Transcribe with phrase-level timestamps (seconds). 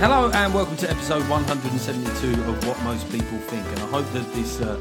[0.00, 4.32] Hello and welcome to episode 172 of What Most People Think, and I hope that
[4.32, 4.78] this, uh,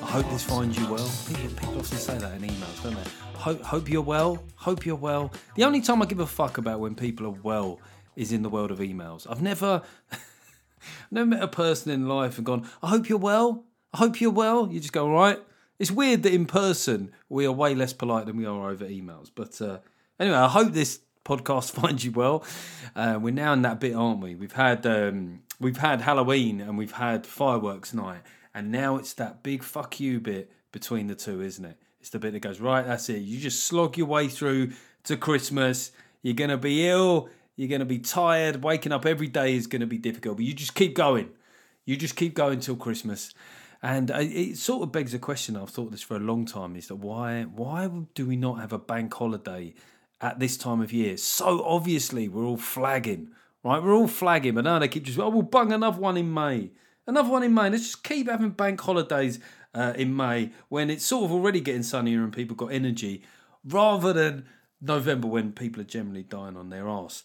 [0.00, 1.10] I hope this finds you well.
[1.26, 3.10] People, people often say that in emails, don't they?
[3.34, 4.40] Hope, hope you're well.
[4.54, 5.32] Hope you're well.
[5.56, 7.80] The only time I give a fuck about when people are well
[8.14, 9.26] is in the world of emails.
[9.28, 9.82] I've never,
[11.10, 13.64] never met a person in life and gone, I hope you're well.
[13.92, 14.70] I hope you're well.
[14.70, 15.40] You just go, all right.
[15.80, 19.32] It's weird that in person we are way less polite than we are over emails.
[19.34, 19.80] But uh,
[20.20, 22.44] anyway, I hope this podcast finds you well.
[22.94, 24.34] Uh, we're now in that bit, aren't we?
[24.34, 28.22] We've had um, we've had Halloween and we've had fireworks night,
[28.54, 31.76] and now it's that big fuck you bit between the two, isn't it?
[32.00, 32.86] It's the bit that goes right.
[32.86, 33.18] That's it.
[33.18, 34.72] You just slog your way through
[35.04, 35.92] to Christmas.
[36.22, 37.28] You're gonna be ill.
[37.56, 38.62] You're gonna be tired.
[38.62, 41.30] Waking up every day is gonna be difficult, but you just keep going.
[41.84, 43.34] You just keep going till Christmas.
[43.82, 45.56] And uh, it sort of begs a question.
[45.56, 48.72] I've thought this for a long time: is that why why do we not have
[48.72, 49.74] a bank holiday
[50.20, 51.16] at this time of year?
[51.16, 53.30] So obviously we're all flagging,
[53.64, 53.82] right?
[53.82, 56.70] We're all flagging, but now they keep just oh we'll bung another one in May,
[57.06, 57.70] another one in May.
[57.70, 59.38] Let's just keep having bank holidays
[59.74, 63.22] uh, in May when it's sort of already getting sunnier and people got energy,
[63.64, 64.46] rather than
[64.80, 67.22] November when people are generally dying on their arse.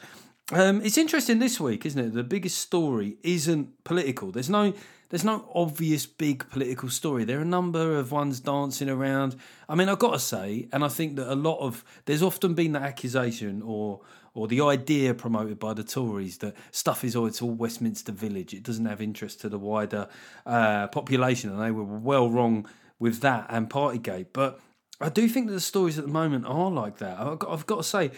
[0.52, 2.14] Um, it's interesting this week, isn't it?
[2.14, 4.32] The biggest story isn't political.
[4.32, 4.74] There's no
[5.10, 7.24] there's no obvious big political story.
[7.24, 9.36] There are a number of ones dancing around.
[9.70, 12.54] I mean, I've got to say, and I think that a lot of there's often
[12.54, 14.02] been that accusation or
[14.36, 18.54] or the idea promoted by the Tories that stuff is oh it's all Westminster Village.
[18.54, 20.08] It doesn't have interest to the wider
[20.46, 22.68] uh, population, and they were well wrong
[23.00, 24.28] with that and Partygate.
[24.32, 24.60] But
[25.02, 27.20] I do think that the stories at the moment are like that.
[27.20, 28.12] I've got, I've got to say.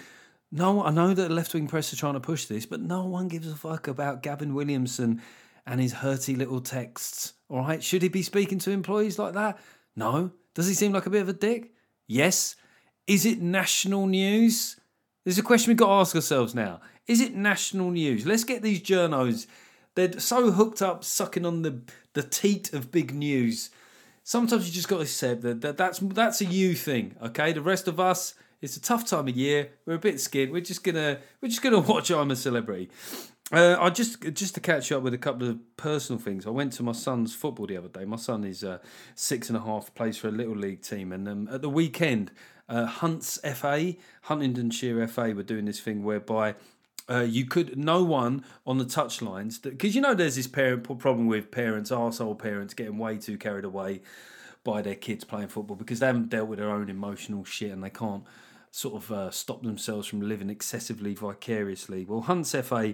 [0.51, 3.05] No, I know that the left wing press are trying to push this, but no
[3.05, 5.21] one gives a fuck about Gavin Williamson
[5.65, 7.33] and his hurty little texts.
[7.49, 9.59] All right, should he be speaking to employees like that?
[9.95, 10.31] No.
[10.53, 11.73] Does he seem like a bit of a dick?
[12.07, 12.55] Yes.
[13.05, 14.79] Is it national news?
[15.23, 16.79] There's a question we've got to ask ourselves now.
[17.05, 18.25] Is it national news?
[18.25, 19.47] Let's get these journos.
[19.95, 21.81] They're so hooked up, sucking on the
[22.13, 23.69] the teat of big news.
[24.23, 27.15] Sometimes you just got to accept that, that that's that's a you thing.
[27.21, 29.69] Okay, the rest of us, it's a tough time of year.
[29.85, 30.51] We're a bit scared.
[30.51, 32.89] We're just gonna we're just gonna watch I'm a Celebrity.
[33.51, 36.45] Uh, I just just to catch up with a couple of personal things.
[36.45, 38.05] I went to my son's football the other day.
[38.05, 38.79] My son is uh,
[39.15, 42.31] six and a half, plays for a little league team, and um, at the weekend,
[42.67, 46.55] uh, Hunts FA, Huntingdonshire FA, were doing this thing whereby.
[47.09, 50.83] Uh, you could no one on the touch touchlines because you know there's this parent
[50.99, 54.01] problem with parents, arsehole parents getting way too carried away
[54.65, 57.81] by their kids playing football because they haven't dealt with their own emotional shit and
[57.81, 58.25] they can't
[58.77, 62.05] sort of uh, stop themselves from living excessively vicariously.
[62.05, 62.93] Well, Hunts FA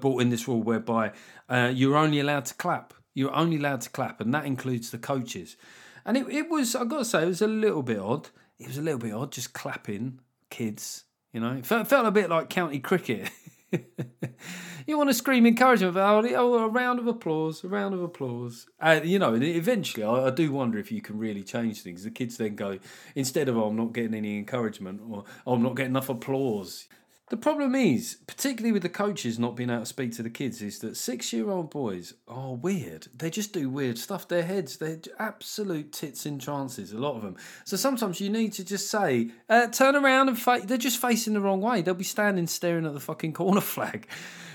[0.00, 1.12] brought in this rule whereby
[1.48, 2.92] uh, you're only allowed to clap.
[3.14, 5.56] You're only allowed to clap, and that includes the coaches.
[6.04, 8.30] And it, it was, I've got to say, it was a little bit odd.
[8.58, 10.18] It was a little bit odd just clapping
[10.50, 11.52] kids, you know.
[11.52, 13.30] It felt, felt a bit like county cricket.
[14.86, 16.34] you want to scream encouragement it?
[16.34, 18.66] Oh, a round of applause, a round of applause.
[18.80, 22.04] Uh, you know, eventually I, I do wonder if you can really change things.
[22.04, 22.78] The kids then go,
[23.14, 26.88] instead of, oh, I'm not getting any encouragement or oh, I'm not getting enough applause.
[27.32, 30.60] The problem is, particularly with the coaches not being able to speak to the kids,
[30.60, 33.06] is that six year old boys are weird.
[33.16, 34.28] They just do weird stuff.
[34.28, 37.38] Their heads, they're absolute tits in trances, a lot of them.
[37.64, 40.60] So sometimes you need to just say, uh, turn around and fa-.
[40.62, 41.80] they're just facing the wrong way.
[41.80, 44.08] They'll be standing staring at the fucking corner flag.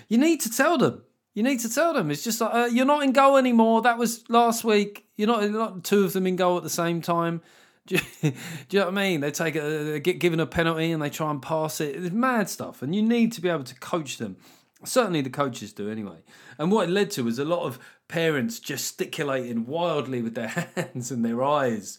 [0.08, 1.02] You need to tell them.
[1.34, 2.12] You need to tell them.
[2.12, 3.82] It's just like, uh, you're not in goal anymore.
[3.82, 5.08] That was last week.
[5.16, 7.42] You're not, not two of them in goal at the same time.
[7.88, 9.22] Do you, do you know what I mean?
[9.22, 11.96] They take a, they get given a penalty and they try and pass it.
[11.96, 14.38] It's mad stuff, and you need to be able to coach them.
[14.86, 16.18] Certainly, the coaches do anyway.
[16.60, 21.10] And what it led to was a lot of parents gesticulating wildly with their hands
[21.12, 21.98] and their eyes.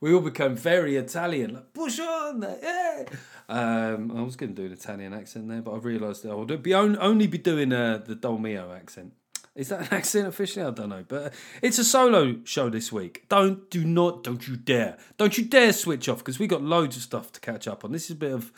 [0.00, 3.04] We all become very Italian, like push on, yeah.
[3.50, 6.62] Um, I was going to do an Italian accent there, but I realised I would
[6.62, 9.12] be only be doing uh, the Dolmio accent.
[9.54, 10.64] Is that an accent officially?
[10.64, 11.30] I don't know, but uh,
[11.62, 13.26] it's a solo show this week.
[13.28, 16.96] Don't do not don't you dare don't you dare switch off because we got loads
[16.96, 17.92] of stuff to catch up on.
[17.92, 18.52] This is a bit of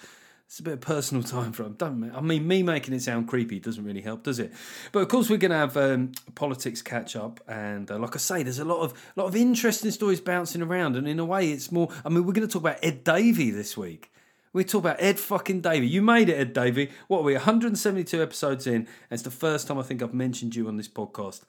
[0.47, 1.75] it's a bit of personal time for him.
[1.75, 4.53] Don't I mean me making it sound creepy doesn't really help, does it?
[4.93, 8.19] But of course we're going to have um, politics catch up, and uh, like I
[8.19, 11.51] say, there's a lot of lot of interesting stories bouncing around, and in a way,
[11.51, 11.89] it's more.
[12.05, 14.12] I mean, we're going to talk about Ed Davey this week.
[14.53, 15.87] We talk about Ed fucking Davey.
[15.87, 16.91] You made it, Ed Davey.
[17.09, 17.33] What are we?
[17.33, 18.87] 172 episodes in.
[19.11, 21.43] It's the first time I think I've mentioned you on this podcast.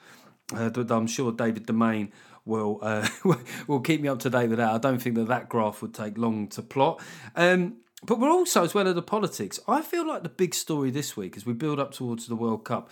[0.53, 2.11] Uh, I'm sure David Domain
[2.45, 3.07] will uh,
[3.67, 4.71] will keep me up to date with that.
[4.71, 7.01] I don't think that that graph would take long to plot.
[7.35, 10.91] Um, but we're also, as well as the politics, I feel like the big story
[10.91, 12.89] this week as we build up towards the World Cup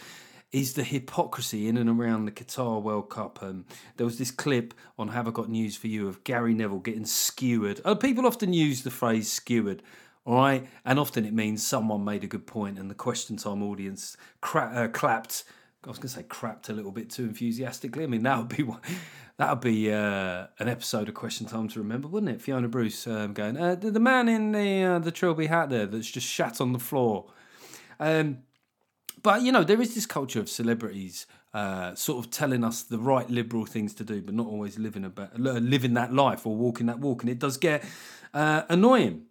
[0.52, 3.42] is the hypocrisy in and around the Qatar World Cup.
[3.42, 3.66] Um,
[3.98, 7.06] there was this clip on Have I Got News for You of Gary Neville getting
[7.06, 7.80] skewered.
[7.86, 9.82] Uh, people often use the phrase skewered,
[10.26, 10.68] all right?
[10.86, 14.72] And often it means someone made a good point and the question time audience cra-
[14.74, 15.44] uh, clapped.
[15.84, 18.04] I was going to say crapped a little bit too enthusiastically.
[18.04, 18.82] I mean, that would be one-
[19.38, 22.42] that would be uh, an episode of Question Time to remember, wouldn't it?
[22.42, 25.88] Fiona Bruce um, going, uh, the, the man in the uh, the trilby hat there
[25.88, 27.32] that's just shat on the floor.
[28.00, 28.40] Um,
[29.24, 33.00] but you know, there is this culture of celebrities uh, sort of telling us the
[33.00, 36.86] right liberal things to do, but not always living about living that life or walking
[36.86, 37.84] that walk, and it does get
[38.36, 39.26] uh, annoying.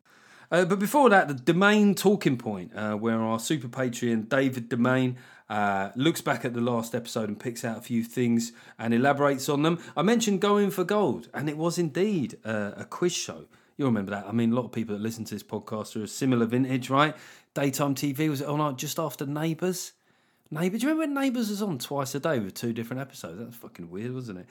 [0.51, 5.17] Uh, but before that, the Domain talking point, uh, where our super Patreon David Domain
[5.49, 9.49] uh, looks back at the last episode and picks out a few things and elaborates
[9.49, 9.79] on them.
[9.97, 13.47] I mentioned going for gold, and it was indeed uh, a quiz show.
[13.77, 14.27] You'll remember that?
[14.27, 16.91] I mean, a lot of people that listen to this podcast are a similar vintage,
[16.91, 17.17] right?
[17.55, 19.93] Daytime TV was it on like just after Neighbours?
[20.53, 23.39] Neighbours, do you remember when Neighbours was on twice a day with two different episodes?
[23.39, 24.47] That was fucking weird, wasn't it?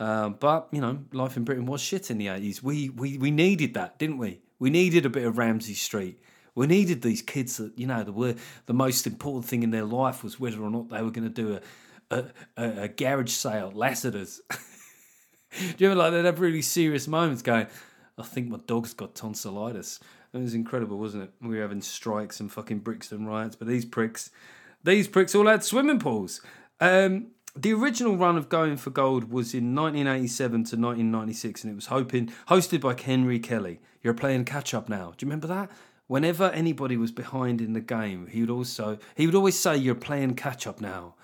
[0.00, 2.62] Um, but you know, life in Britain was shit in the eighties.
[2.62, 4.40] We we we needed that, didn't we?
[4.62, 6.20] We needed a bit of Ramsey Street.
[6.54, 8.36] We needed these kids that you know the
[8.66, 11.34] the most important thing in their life was whether or not they were going to
[11.34, 11.60] do a
[12.16, 12.24] a,
[12.56, 14.40] a, a garage sale at Lassiter's.
[15.58, 17.66] do you ever like they'd have really serious moments going?
[18.16, 19.98] I think my dog's got tonsillitis.
[20.32, 21.32] It was incredible, wasn't it?
[21.40, 24.30] We were having strikes and fucking Brixton riots, but these pricks,
[24.84, 26.40] these pricks all had swimming pools.
[26.78, 31.74] Um, the original run of Going for Gold was in 1987 to 1996, and it
[31.74, 33.80] was hoping hosted by Henry Kelly.
[34.02, 35.12] You're playing catch up now.
[35.16, 35.70] Do you remember that?
[36.06, 39.94] Whenever anybody was behind in the game, he would also he would always say, "You're
[39.94, 41.14] playing catch up now."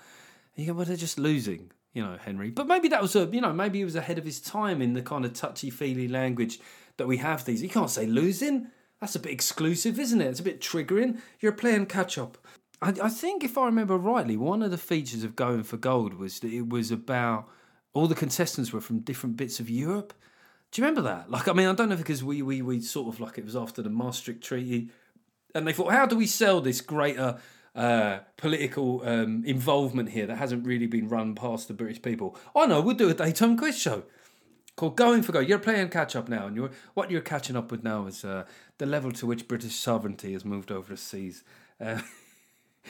[0.55, 2.51] And you go, "Well, they're just losing." You know, Henry.
[2.51, 4.93] But maybe that was a, you know, maybe he was ahead of his time in
[4.93, 6.59] the kind of touchy feely language
[6.97, 7.63] that we have these.
[7.63, 8.67] You can't say losing.
[9.01, 10.27] That's a bit exclusive, isn't it?
[10.27, 11.19] It's a bit triggering.
[11.39, 12.37] You're playing catch up.
[12.81, 16.13] I, I think, if I remember rightly, one of the features of Going for Gold
[16.13, 17.49] was that it was about
[17.93, 20.13] all the contestants were from different bits of Europe.
[20.71, 21.29] Do you remember that?
[21.29, 23.55] Like, I mean, I don't know because we we we sort of like it was
[23.55, 24.89] after the Maastricht Treaty,
[25.55, 27.39] and they thought, how do we sell this greater
[27.75, 32.37] uh, political um, involvement here that hasn't really been run past the British people?
[32.55, 34.03] I know, we'll do a daytime quiz show
[34.75, 35.49] called Going for Gold.
[35.49, 38.45] You're playing catch up now, and you're what you're catching up with now is uh,
[38.77, 41.43] the level to which British sovereignty has moved over the seas.
[41.81, 41.99] Uh,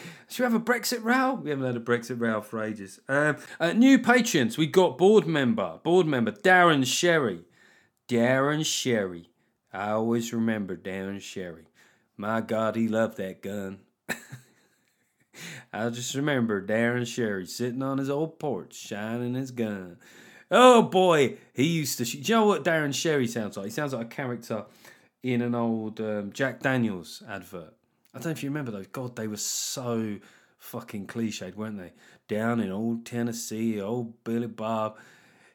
[0.30, 1.34] should we have a Brexit row?
[1.36, 3.00] We haven't had a Brexit row for ages.
[3.07, 4.57] Um, uh, new patrons.
[4.57, 7.42] We got board member, board member Darren Sherry.
[8.07, 9.30] Darren Sherry.
[9.72, 11.66] I always remember Darren Sherry.
[12.18, 13.80] My God, he loved that gun.
[15.72, 19.98] I just remember Darren Sherry sitting on his old porch, shining his gun.
[20.51, 22.06] Oh boy, he used to.
[22.06, 23.66] Sh- Do you know what Darren Sherry sounds like?
[23.66, 24.66] He sounds like a character
[25.22, 27.75] in an old um, Jack Daniels advert.
[28.14, 28.88] I don't know if you remember those.
[28.88, 30.18] God, they were so
[30.58, 31.94] fucking cliched, weren't they?
[32.28, 34.98] Down in old Tennessee, old Billy Bob,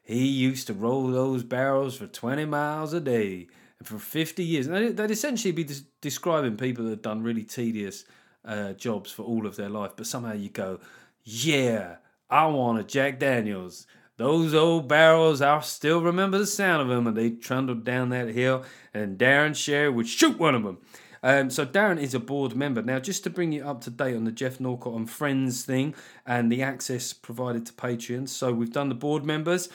[0.03, 3.47] he used to roll those barrels for 20 miles a day
[3.79, 4.67] and for 50 years.
[4.67, 8.05] And they'd essentially be des- describing people that had done really tedious
[8.45, 9.91] uh, jobs for all of their life.
[9.97, 10.79] But somehow you go,
[11.23, 11.97] yeah,
[12.29, 13.87] I want a Jack Daniels.
[14.17, 18.29] Those old barrels, I still remember the sound of them, and they trundled down that
[18.29, 20.77] hill, and Darren Sherry would shoot one of them.
[21.25, 22.83] Um, so Darren is a board member.
[22.83, 25.95] Now, just to bring you up to date on the Geoff Norcott and Friends thing
[26.23, 28.29] and the access provided to Patreon.
[28.29, 29.67] So we've done the board members.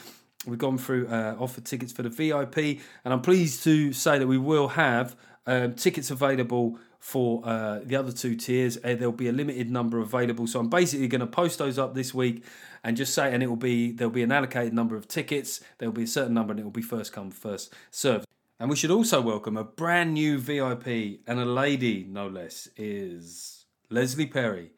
[0.47, 4.29] We've gone through uh, offer tickets for the VIP, and I'm pleased to say that
[4.29, 8.77] we will have um, tickets available for uh, the other two tiers.
[8.77, 11.95] Uh, there'll be a limited number available, so I'm basically going to post those up
[11.95, 12.45] this week
[12.85, 15.61] and just say, and it will be there'll be an allocated number of tickets.
[15.79, 18.25] There'll be a certain number, and it will be first come first served.
[18.61, 23.65] And we should also welcome a brand new VIP and a lady, no less, is
[23.89, 24.73] Leslie Perry.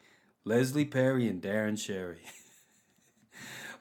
[0.44, 2.22] Leslie Perry and Darren Sherry.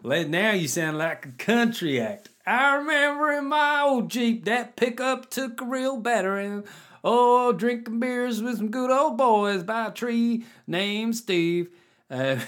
[0.03, 2.29] Now you sound like a country act.
[2.47, 6.63] I remember in my old Jeep that pickup took a real battering.
[7.03, 11.69] Oh, drinking beers with some good old boys by a tree named Steve.
[12.09, 12.39] Uh,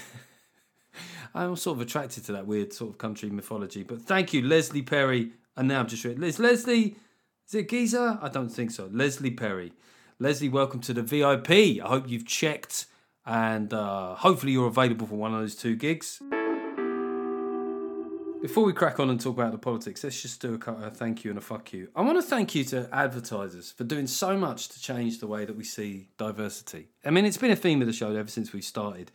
[1.34, 3.84] I'm sort of attracted to that weird sort of country mythology.
[3.84, 5.30] But thank you, Leslie Perry.
[5.56, 6.20] And now I'm just read.
[6.20, 6.96] Is Leslie,
[7.46, 8.18] is it Giza?
[8.22, 8.88] I don't think so.
[8.92, 9.72] Leslie Perry.
[10.18, 11.50] Leslie, welcome to the VIP.
[11.50, 12.86] I hope you've checked
[13.26, 16.22] and uh, hopefully you're available for one of those two gigs.
[18.40, 21.30] Before we crack on and talk about the politics, let's just do a, thank you
[21.30, 21.88] and a fuck you.
[21.96, 25.46] I want to thank you to advertisers for doing so much to change the way
[25.46, 26.88] that we see diversity.
[27.04, 29.10] I mean, it's been a theme of the show ever since we started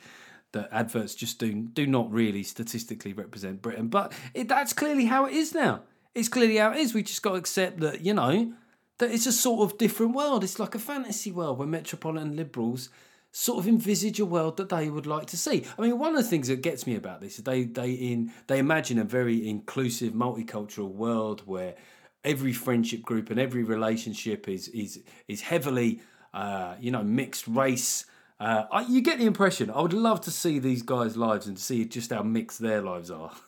[0.52, 5.26] that adverts just do do not really statistically represent Britain, but it, that's clearly how
[5.26, 5.82] it is now.
[6.20, 6.94] It's clearly how it is.
[6.94, 8.54] We just got to accept that you know
[8.98, 10.44] that it's a sort of different world.
[10.44, 12.90] It's like a fantasy world where metropolitan liberals
[13.32, 15.64] sort of envisage a world that they would like to see.
[15.78, 18.34] I mean, one of the things that gets me about this is they they in
[18.48, 21.76] they imagine a very inclusive, multicultural world where
[22.26, 26.02] every friendship group and every relationship is is is heavily
[26.34, 28.06] uh, you know mixed race.
[28.42, 29.70] Uh, I, you get the impression.
[29.70, 33.10] I would love to see these guys' lives and see just how mixed their lives
[33.10, 33.32] are.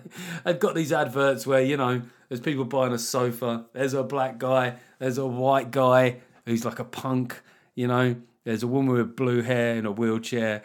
[0.44, 3.66] They've got these adverts where you know there's people buying a sofa.
[3.72, 4.76] There's a black guy.
[4.98, 7.40] There's a white guy who's like a punk.
[7.74, 10.62] You know, there's a woman with blue hair in a wheelchair.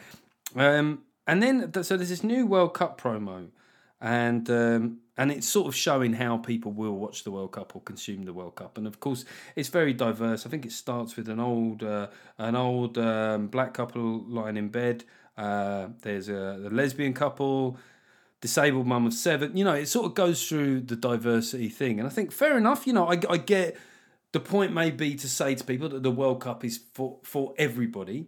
[0.56, 3.50] Um, and then so there's this new World Cup promo,
[4.00, 7.82] and um, and it's sort of showing how people will watch the World Cup or
[7.82, 8.78] consume the World Cup.
[8.78, 10.46] And of course, it's very diverse.
[10.46, 12.08] I think it starts with an old uh,
[12.38, 15.04] an old um, black couple lying in bed.
[15.38, 17.78] Uh, there's a, a lesbian couple
[18.42, 19.56] disabled mum of seven.
[19.56, 22.00] You know, it sort of goes through the diversity thing.
[22.00, 22.86] And I think fair enough.
[22.88, 23.78] You know, I, I get
[24.32, 27.54] the point may be to say to people that the World Cup is for for
[27.58, 28.28] everybody.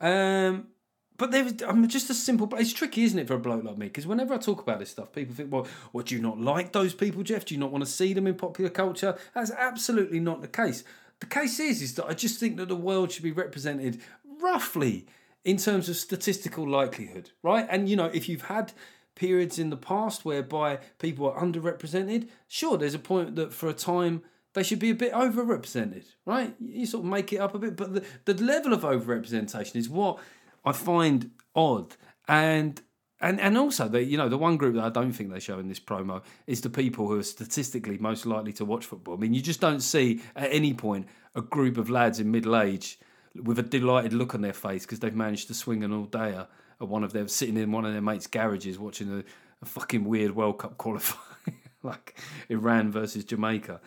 [0.00, 0.68] Um,
[1.16, 2.48] but there, I'm just a simple.
[2.56, 3.86] It's tricky, isn't it, for a bloke like me?
[3.86, 6.72] Because whenever I talk about this stuff, people think, "Well, what do you not like
[6.72, 7.44] those people, Geoff?
[7.44, 10.84] Do you not want to see them in popular culture?" That's absolutely not the case.
[11.20, 14.00] The case is, is that I just think that the world should be represented
[14.40, 15.06] roughly
[15.44, 17.66] in terms of statistical likelihood, right?
[17.68, 18.72] And you know, if you've had
[19.18, 23.74] periods in the past whereby people are underrepresented, sure, there's a point that for a
[23.74, 24.22] time
[24.54, 26.54] they should be a bit overrepresented, right?
[26.58, 29.88] You sort of make it up a bit, but the, the level of overrepresentation is
[29.88, 30.18] what
[30.64, 31.96] I find odd.
[32.26, 32.80] And
[33.20, 35.58] and and also the you know the one group that I don't think they show
[35.58, 39.14] in this promo is the people who are statistically most likely to watch football.
[39.14, 42.56] I mean, you just don't see at any point a group of lads in middle
[42.56, 42.98] age
[43.34, 46.46] with a delighted look on their face because they've managed to swing an all dayer
[46.86, 49.24] one of them sitting in one of their mates' garages watching a,
[49.62, 52.18] a fucking weird World Cup qualifying like
[52.48, 53.80] Iran versus Jamaica.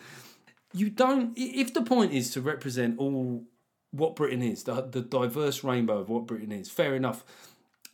[0.74, 3.44] You don't if the point is to represent all
[3.90, 7.24] what Britain is, the, the diverse rainbow of what Britain is, fair enough.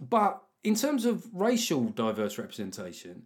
[0.00, 3.24] But in terms of racial diverse representation,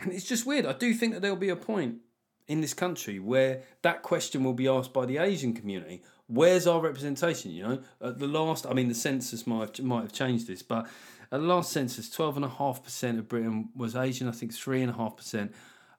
[0.00, 0.66] and it's just weird.
[0.66, 1.98] I do think that there'll be a point
[2.46, 6.02] in this country where that question will be asked by the Asian community.
[6.26, 7.52] Where's our representation?
[7.52, 10.86] You know, at the last, I mean, the census might might have changed this, but
[11.32, 14.28] at the last census, twelve and a half percent of Britain was Asian.
[14.28, 15.54] I think three and a half percent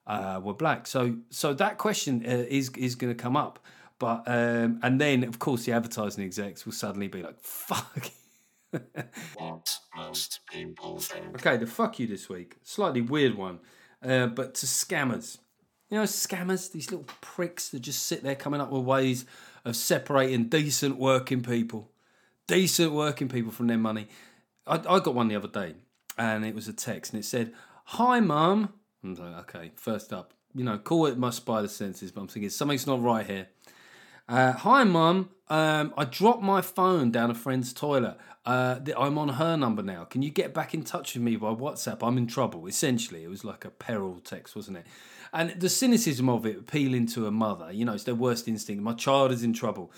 [0.06, 0.86] uh, were black.
[0.86, 3.58] So, so that question uh, is is going to come up.
[3.98, 8.10] But um, and then of course the advertising execs will suddenly be like, "Fuck."
[9.36, 11.34] What most people think.
[11.36, 12.56] Okay, the fuck you this week.
[12.62, 13.60] Slightly weird one,
[14.02, 15.38] uh, but to scammers.
[15.88, 19.24] You know, scammers, these little pricks that just sit there coming up with ways
[19.64, 21.92] of separating decent working people,
[22.48, 24.08] decent working people from their money.
[24.66, 25.74] I, I got one the other day,
[26.18, 27.52] and it was a text, and it said,
[27.84, 28.72] "Hi, mum."
[29.04, 32.50] I'm like, okay, first up, you know, call it my spider senses, but I'm thinking
[32.50, 33.48] something's not right here.
[34.28, 35.30] Uh, hi, mum.
[35.48, 38.16] Um, I dropped my phone down a friend's toilet.
[38.44, 40.04] Uh, I'm on her number now.
[40.04, 41.98] Can you get back in touch with me by WhatsApp?
[42.02, 42.66] I'm in trouble.
[42.66, 44.86] Essentially, it was like a peril text, wasn't it?
[45.32, 48.82] And the cynicism of it, appealing to a mother, you know, it's their worst instinct.
[48.82, 49.92] My child is in trouble.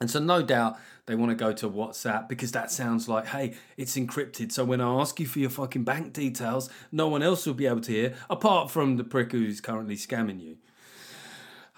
[0.00, 3.54] And so, no doubt, they want to go to WhatsApp because that sounds like, hey,
[3.76, 4.52] it's encrypted.
[4.52, 7.66] So, when I ask you for your fucking bank details, no one else will be
[7.66, 10.58] able to hear, apart from the prick who's currently scamming you.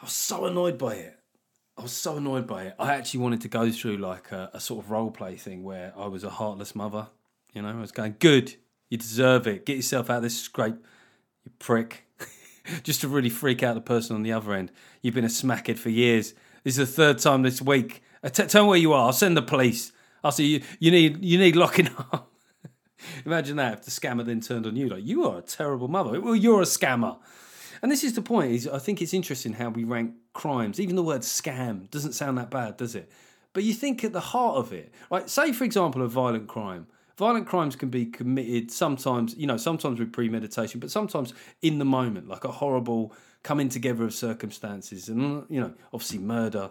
[0.00, 1.18] I was so annoyed by it.
[1.76, 2.74] I was so annoyed by it.
[2.78, 5.92] I actually wanted to go through like a, a sort of role play thing where
[5.96, 7.06] I was a heartless mother.
[7.52, 8.56] You know, I was going, good,
[8.90, 9.64] you deserve it.
[9.64, 10.74] Get yourself out of this scrape,
[11.44, 12.04] you prick.
[12.82, 14.72] Just to really freak out the person on the other end.
[15.02, 16.34] You've been a smackhead for years.
[16.64, 18.02] This is the third time this week.
[18.22, 19.06] Uh, t- tell me where you are.
[19.06, 19.92] I'll send the police.
[20.22, 20.62] I'll see you.
[20.80, 22.32] You need you need locking up.
[23.24, 26.20] Imagine that if the scammer then turned on you like you are a terrible mother.
[26.20, 27.18] Well, you're a scammer.
[27.80, 28.52] And this is the point.
[28.52, 30.80] Is I think it's interesting how we rank crimes.
[30.80, 33.10] Even the word scam doesn't sound that bad, does it?
[33.52, 35.28] But you think at the heart of it, right?
[35.28, 36.86] Say for example, a violent crime.
[37.16, 41.84] Violent crimes can be committed sometimes, you know, sometimes with premeditation, but sometimes in the
[41.84, 45.08] moment, like a horrible coming together of circumstances.
[45.08, 46.70] And you know, obviously murder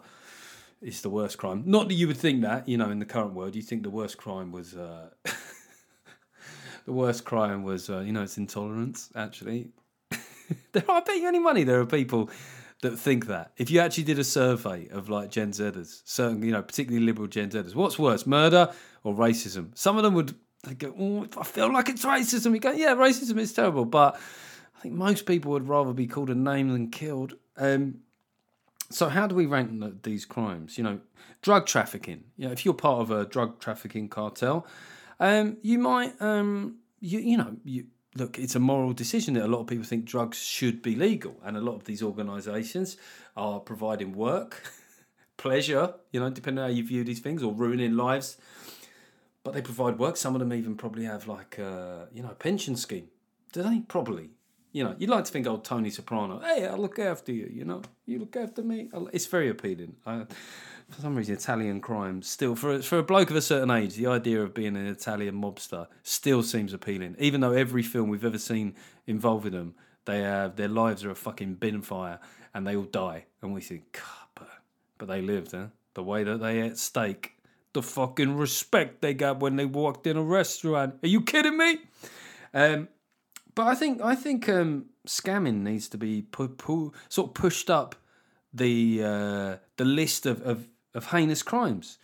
[0.81, 1.63] is the worst crime.
[1.65, 3.89] Not that you would think that, you know, in the current world, you think the
[3.89, 4.75] worst crime was.
[4.75, 5.09] Uh,
[6.85, 9.09] the worst crime was, uh, you know, it's intolerance.
[9.15, 9.69] Actually,
[10.71, 12.29] there, I bet you any money there are people
[12.81, 13.51] that think that.
[13.57, 17.27] If you actually did a survey of like Gen Zers, certain, you know, particularly liberal
[17.27, 18.71] Gen Zers, what's worse, murder
[19.03, 19.77] or racism?
[19.77, 20.35] Some of them would
[20.77, 22.53] go, oh, I feel like it's racism.
[22.53, 24.19] You go, yeah, racism is terrible, but
[24.77, 27.33] I think most people would rather be called a name than killed.
[27.57, 28.01] Um,
[28.89, 30.77] so how do we rank th- these crimes?
[30.77, 30.99] You know,
[31.41, 32.23] drug trafficking.
[32.37, 34.65] You know, if you're part of a drug trafficking cartel,
[35.19, 38.39] um, you might, um, you you know, you look.
[38.39, 41.57] It's a moral decision that a lot of people think drugs should be legal, and
[41.57, 42.97] a lot of these organisations
[43.35, 44.63] are providing work,
[45.37, 45.93] pleasure.
[46.11, 48.37] You know, depending on how you view these things, or ruining lives.
[49.43, 50.17] But they provide work.
[50.17, 53.09] Some of them even probably have like a you know a pension scheme.
[53.53, 53.79] Do they?
[53.87, 54.31] Probably.
[54.71, 56.39] You know, you'd like to think old Tony Soprano.
[56.39, 57.49] Hey, I'll look after you.
[57.51, 58.89] You know, you look after me.
[59.13, 59.95] It's very appealing.
[60.05, 60.25] I,
[60.89, 63.95] for some reason, Italian crime still for a, for a bloke of a certain age,
[63.95, 67.15] the idea of being an Italian mobster still seems appealing.
[67.19, 71.15] Even though every film we've ever seen involving them, they have their lives are a
[71.15, 72.19] fucking bin fire
[72.53, 74.49] and they all die, and we think, God, but
[74.97, 75.67] but they lived, huh?
[75.93, 77.33] The way that they ate steak,
[77.73, 80.95] the fucking respect they got when they walked in a restaurant.
[81.03, 81.79] Are you kidding me?
[82.53, 82.87] Um,
[83.57, 87.71] but I think I think um, scamming needs to be pu- pu- sort of pushed
[87.71, 87.95] up
[88.53, 91.97] the uh, the list of, of, of heinous crimes.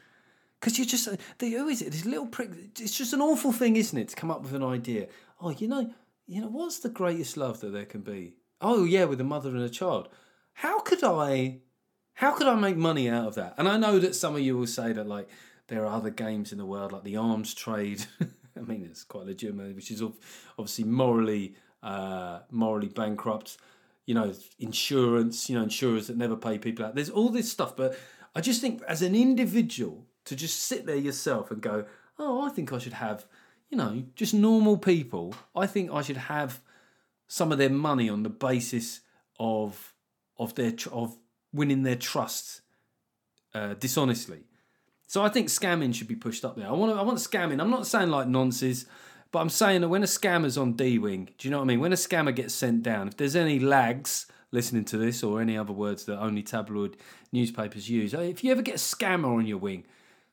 [0.59, 1.07] Because you're just,
[1.39, 1.91] who is it?
[1.91, 2.49] This little prick.
[2.79, 5.09] It's just an awful thing, isn't it, to come up with an idea?
[5.39, 5.93] Oh, you know,
[6.25, 8.33] you know, what's the greatest love that there can be?
[8.59, 10.09] Oh, yeah, with a mother and a child.
[10.53, 11.59] How could I,
[12.15, 13.53] how could I make money out of that?
[13.59, 15.29] And I know that some of you will say that like
[15.67, 18.05] there are other games in the world like the arms trade.
[18.57, 20.01] I mean, it's quite legitimate, which is
[20.57, 23.57] obviously morally, uh, morally bankrupt
[24.05, 26.95] you know, insurance, you know, insurers that never pay people out.
[26.95, 27.97] There's all this stuff, but
[28.35, 31.85] I just think as an individual to just sit there yourself and go,
[32.19, 33.25] oh, I think I should have,
[33.69, 35.33] you know, just normal people.
[35.55, 36.61] I think I should have
[37.27, 39.01] some of their money on the basis
[39.39, 39.93] of
[40.37, 41.17] of their of
[41.53, 42.61] winning their trust
[43.53, 44.43] uh, dishonestly.
[45.07, 46.67] So I think scamming should be pushed up there.
[46.67, 47.61] I want to, I want scamming.
[47.61, 48.85] I'm not saying like nonsense.
[49.33, 51.67] But I'm saying that when a scammer's on D Wing, do you know what I
[51.67, 51.79] mean?
[51.79, 55.57] When a scammer gets sent down, if there's any lags listening to this or any
[55.57, 56.97] other words that only tabloid
[57.31, 59.85] newspapers use, if you ever get a scammer on your wing,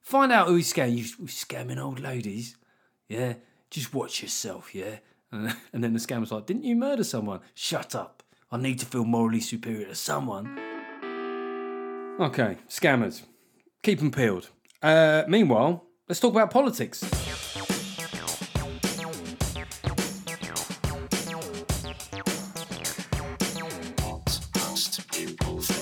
[0.02, 0.98] find out who he's scamming.
[0.98, 2.56] You scamming old ladies,
[3.08, 3.34] yeah?
[3.70, 4.96] Just watch yourself, yeah?
[5.32, 7.40] And then the scammer's like, didn't you murder someone?
[7.54, 8.22] Shut up.
[8.52, 10.58] I need to feel morally superior to someone.
[12.20, 13.22] Okay, scammers.
[13.82, 14.50] Keep them peeled.
[14.82, 17.04] Uh, meanwhile, let's talk about politics.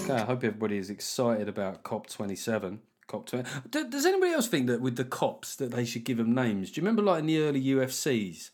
[0.03, 2.79] Okay, I hope everybody is excited about COP27.
[3.09, 3.91] COP20.
[3.91, 6.71] Does anybody else think that with the cops that they should give them names?
[6.71, 8.51] Do you remember like in the early UFCs,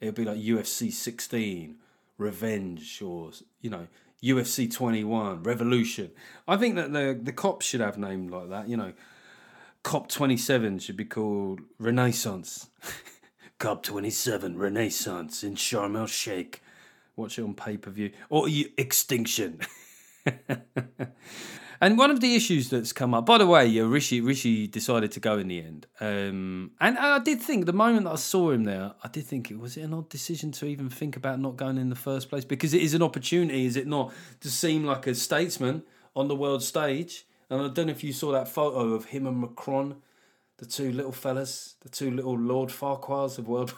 [0.00, 1.76] it would be like UFC 16,
[2.18, 3.30] Revenge, or
[3.60, 3.86] you know
[4.22, 6.10] UFC 21, Revolution.
[6.46, 8.68] I think that the the cops should have names like that.
[8.68, 8.92] You know,
[9.86, 12.70] COP 27 should be called Renaissance.
[13.60, 16.60] COP 27 Renaissance in Sharm el Sheikh.
[17.14, 19.60] Watch it on pay per view or Extinction.
[21.80, 25.12] and one of the issues that's come up, by the way, yeah, Rishi Rishi decided
[25.12, 28.50] to go in the end, um, and I did think the moment that I saw
[28.50, 31.38] him there, I did think it was it an odd decision to even think about
[31.38, 34.50] not going in the first place because it is an opportunity, is it not, to
[34.50, 35.84] seem like a statesman
[36.16, 37.24] on the world stage.
[37.50, 39.96] And I don't know if you saw that photo of him and Macron,
[40.58, 43.74] the two little fellas, the two little Lord Farquaads of world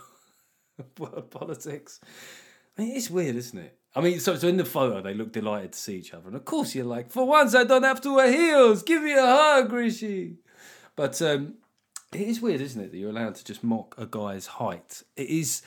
[0.98, 2.00] world politics.
[2.76, 3.78] I mean, it's weird, isn't it?
[3.94, 6.28] I mean, so, so in the photo, they look delighted to see each other.
[6.28, 8.82] And of course, you're like, for once, I don't have to wear heels.
[8.82, 10.36] Give me a hug, Rishi.
[10.94, 11.54] But um,
[12.12, 15.02] it is weird, isn't it, that you're allowed to just mock a guy's height?
[15.16, 15.62] It is,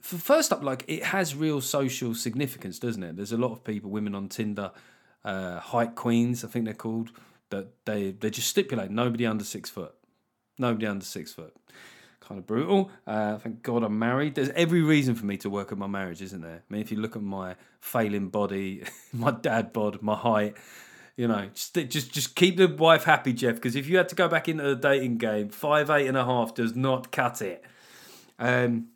[0.00, 3.16] for first up, like, it has real social significance, doesn't it?
[3.16, 4.72] There's a lot of people, women on Tinder,
[5.24, 7.10] uh, height queens, I think they're called,
[7.52, 9.94] that they, they just stipulate nobody under six foot.
[10.58, 11.56] Nobody under six foot
[12.32, 12.90] kind of brutal.
[13.06, 14.34] Uh, thank God I'm married.
[14.34, 16.62] There's every reason for me to work at my marriage, isn't there?
[16.68, 20.56] I mean, if you look at my failing body, my dad bod, my height,
[21.16, 23.56] you know, just just just keep the wife happy, Geoff.
[23.56, 26.24] Because if you had to go back into the dating game, five eight and a
[26.24, 27.62] half does not cut it.
[28.38, 28.88] Um,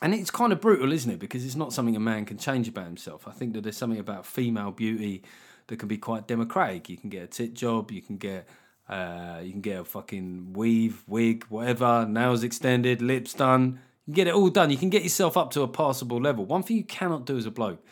[0.00, 1.18] and it's kind of brutal, isn't it?
[1.18, 3.26] Because it's not something a man can change about himself.
[3.26, 5.22] I think that there's something about female beauty
[5.66, 6.88] that can be quite democratic.
[6.88, 8.46] You can get a tit job, you can get
[8.88, 13.80] uh, you can get a fucking weave, wig, whatever, nails extended, lips done.
[14.06, 14.70] You can get it all done.
[14.70, 16.44] You can get yourself up to a passable level.
[16.44, 17.82] One thing you cannot do as a bloke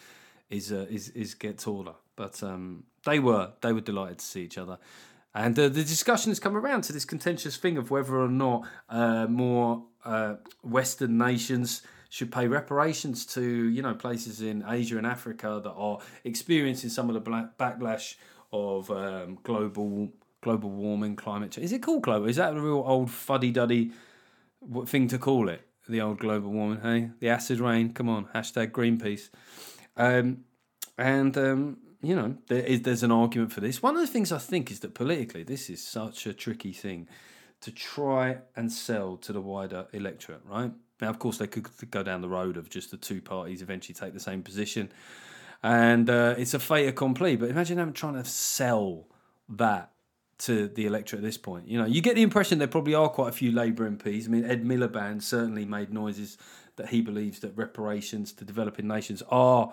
[0.50, 1.94] is uh, is is get taller.
[2.14, 4.78] But um, they were they were delighted to see each other,
[5.34, 8.66] and uh, the discussion has come around to this contentious thing of whether or not
[8.90, 11.82] uh, more uh, Western nations
[12.12, 17.08] should pay reparations to you know places in Asia and Africa that are experiencing some
[17.08, 18.16] of the backlash
[18.52, 20.10] of um, global
[20.42, 21.64] global warming, climate change.
[21.64, 22.28] Is it called global?
[22.28, 23.92] Is that a real old fuddy duddy
[24.86, 25.62] thing to call it?
[25.88, 27.10] the old global warming, hey?
[27.20, 29.30] The acid rain, come on, hashtag Greenpeace.
[29.96, 30.44] Um,
[30.96, 33.82] and, um, you know, there is, there's an argument for this.
[33.82, 37.08] One of the things I think is that politically, this is such a tricky thing
[37.62, 40.72] to try and sell to the wider electorate, right?
[41.02, 43.92] Now, of course, they could go down the road of just the two parties eventually
[43.94, 44.92] take the same position.
[45.60, 47.34] And uh, it's a fait accompli.
[47.34, 49.08] But imagine them trying to sell
[49.48, 49.90] that
[50.38, 51.66] to the electorate at this point.
[51.66, 54.26] You know, you get the impression there probably are quite a few Labour MPs.
[54.26, 56.38] I mean, Ed Miliband certainly made noises
[56.76, 59.72] that he believes that reparations to developing nations are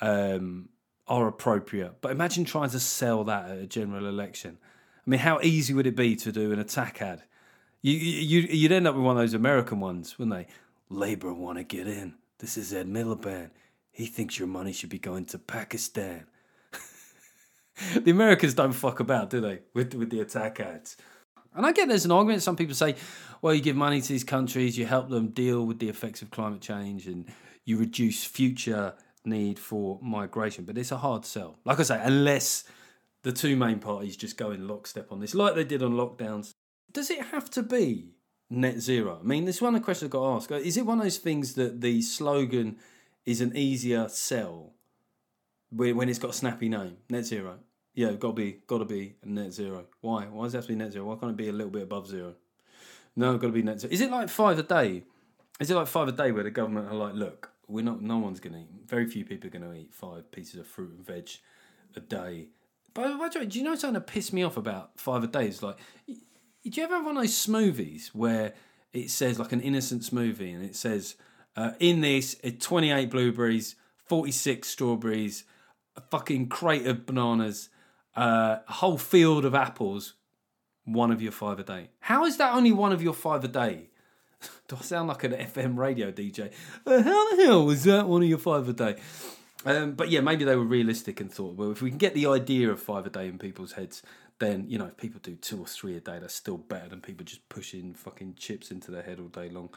[0.00, 0.70] um,
[1.06, 2.00] are appropriate.
[2.00, 4.56] But imagine trying to sell that at a general election.
[5.06, 7.22] I mean, how easy would it be to do an attack ad?
[7.82, 10.52] You, you, you'd end up with one of those American ones, wouldn't they?
[10.92, 12.14] Labour want to get in.
[12.38, 13.50] This is Ed Miliband.
[13.90, 16.26] He thinks your money should be going to Pakistan.
[17.94, 20.96] the Americans don't fuck about, do they, with with the attack ads?
[21.54, 22.42] And I get there's an argument.
[22.42, 22.96] Some people say,
[23.40, 26.30] well, you give money to these countries, you help them deal with the effects of
[26.30, 27.26] climate change, and
[27.64, 30.64] you reduce future need for migration.
[30.64, 31.58] But it's a hard sell.
[31.64, 32.64] Like I say, unless
[33.22, 36.52] the two main parties just go in lockstep on this, like they did on lockdowns.
[36.92, 38.10] Does it have to be
[38.52, 39.18] net zero?
[39.20, 40.66] I mean, this one of the questions I've got to ask.
[40.66, 42.76] Is it one of those things that the slogan
[43.24, 44.72] is an easier sell
[45.70, 47.58] when it's got a snappy name, net zero?
[47.94, 49.86] Yeah, got to be, got to be net zero.
[50.00, 50.24] Why?
[50.26, 51.06] Why does it have to be net zero?
[51.06, 52.34] Why can't it be a little bit above zero?
[53.16, 53.92] No, got to be net zero.
[53.92, 55.02] Is it like five a day?
[55.60, 58.18] Is it like five a day where the government are like, look, we're not, no
[58.18, 60.92] one's going to eat, very few people are going to eat five pieces of fruit
[60.96, 61.28] and veg
[61.94, 62.48] a day.
[62.94, 65.48] But, do you know something that pissed me off about five a day?
[65.48, 65.76] Is like,
[66.70, 68.54] do you ever have one of those smoothies where
[68.92, 71.16] it says like an innocent smoothie and it says
[71.56, 75.44] uh, in this uh, 28 blueberries, 46 strawberries,
[75.96, 77.68] a fucking crate of bananas,
[78.16, 80.14] uh, a whole field of apples,
[80.84, 81.90] one of your five a day.
[82.00, 83.88] How is that only one of your five a day?
[84.68, 86.52] Do I sound like an FM radio DJ?
[86.86, 88.96] Uh, how the hell is that one of your five a day?
[89.64, 92.26] Um, but yeah, maybe they were realistic and thought, well, if we can get the
[92.26, 94.02] idea of five a day in people's heads,
[94.42, 97.00] then you know, if people do two or three a day, that's still better than
[97.00, 99.70] people just pushing fucking chips into their head all day long.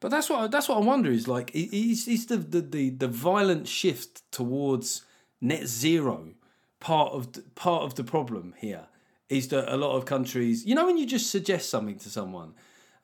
[0.00, 3.08] But that's what that's what I wonder is like is is the the the, the
[3.08, 5.02] violent shift towards
[5.40, 6.34] net zero
[6.80, 8.86] part of the, part of the problem here
[9.28, 12.52] is that a lot of countries, you know, when you just suggest something to someone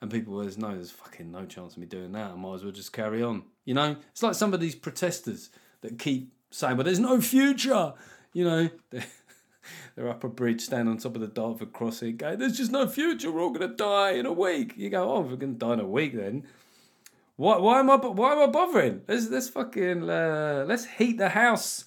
[0.01, 2.31] and people there's no, there's fucking no chance of me doing that.
[2.31, 3.43] I might as well just carry on.
[3.65, 5.49] You know, it's like some of these protesters
[5.81, 7.93] that keep saying, "But there's no future."
[8.33, 8.69] You know,
[9.95, 12.87] they're, up a bridge, stand on top of the Dartford crossing, going, "There's just no
[12.87, 13.31] future.
[13.31, 15.87] We're all gonna die in a week." You go, "Oh, we're gonna die in a
[15.87, 16.43] week then."
[17.37, 19.01] Why, why am I why am I bothering?
[19.07, 21.85] Let's let's fucking uh, let's heat the house.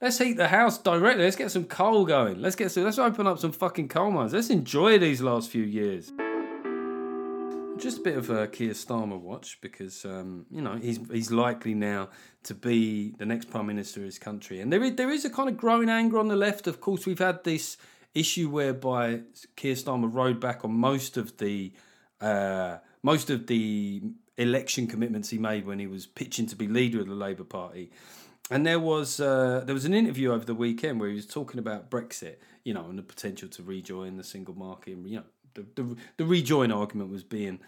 [0.00, 1.24] Let's heat the house directly.
[1.24, 2.40] Let's get some coal going.
[2.40, 4.32] Let's get some, let's open up some fucking coal mines.
[4.32, 6.12] Let's enjoy these last few years.
[7.82, 11.74] Just a bit of a Keir Starmer watch because um, you know he's he's likely
[11.74, 12.10] now
[12.44, 15.30] to be the next prime minister of his country, and there is there is a
[15.30, 16.68] kind of growing anger on the left.
[16.68, 17.76] Of course, we've had this
[18.14, 19.22] issue whereby
[19.56, 21.72] Keir Starmer rode back on most of the
[22.20, 24.00] uh, most of the
[24.36, 27.90] election commitments he made when he was pitching to be leader of the Labour Party.
[28.48, 31.58] And there was uh, there was an interview over the weekend where he was talking
[31.58, 34.92] about Brexit, you know, and the potential to rejoin the single market.
[34.92, 37.60] And, you know, the, the, the rejoin argument was being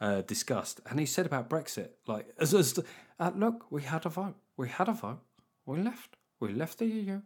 [0.00, 2.78] uh, discussed, and he said about Brexit, like, as, as
[3.18, 5.20] uh, look, we had a vote, we had a vote,
[5.66, 7.20] we left, we left the EU,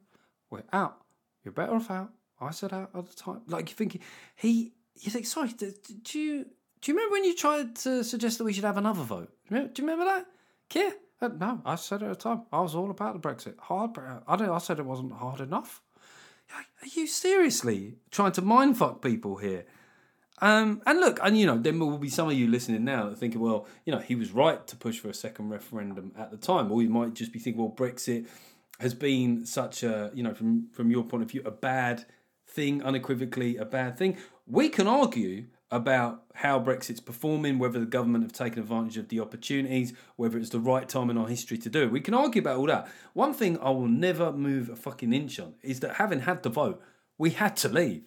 [0.50, 1.02] we're out.
[1.44, 2.10] You're better off out.
[2.40, 3.42] I said out at the time.
[3.46, 4.00] Like you're thinking,
[4.34, 5.72] he, you think, sorry, do,
[6.02, 6.46] do you
[6.84, 9.32] do you remember when you tried to suggest that we should have another vote?
[9.48, 10.26] Do you remember that?
[10.74, 10.90] Yeah.
[11.18, 13.58] Uh, no, I said at the time I was all about the Brexit.
[13.58, 13.92] Hard.
[14.28, 14.50] I don't.
[14.50, 15.80] I said it wasn't hard enough.
[16.54, 19.64] Are you seriously trying to mindfuck people here?
[20.40, 23.18] Um, and look, and you know, there will be some of you listening now that
[23.18, 26.36] thinking, well, you know, he was right to push for a second referendum at the
[26.36, 28.26] time, or you might just be thinking, well, Brexit
[28.80, 32.04] has been such a, you know, from from your point of view, a bad
[32.46, 34.16] thing, unequivocally a bad thing.
[34.46, 39.18] We can argue about how Brexit's performing, whether the government have taken advantage of the
[39.18, 41.90] opportunities, whether it's the right time in our history to do it.
[41.90, 42.88] We can argue about all that.
[43.12, 46.50] One thing I will never move a fucking inch on is that having had the
[46.50, 46.80] vote,
[47.18, 48.04] we had to leave.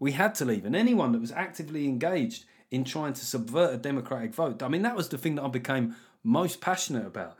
[0.00, 0.64] We had to leave.
[0.64, 4.82] And anyone that was actively engaged in trying to subvert a democratic vote, I mean,
[4.82, 7.36] that was the thing that I became most passionate about.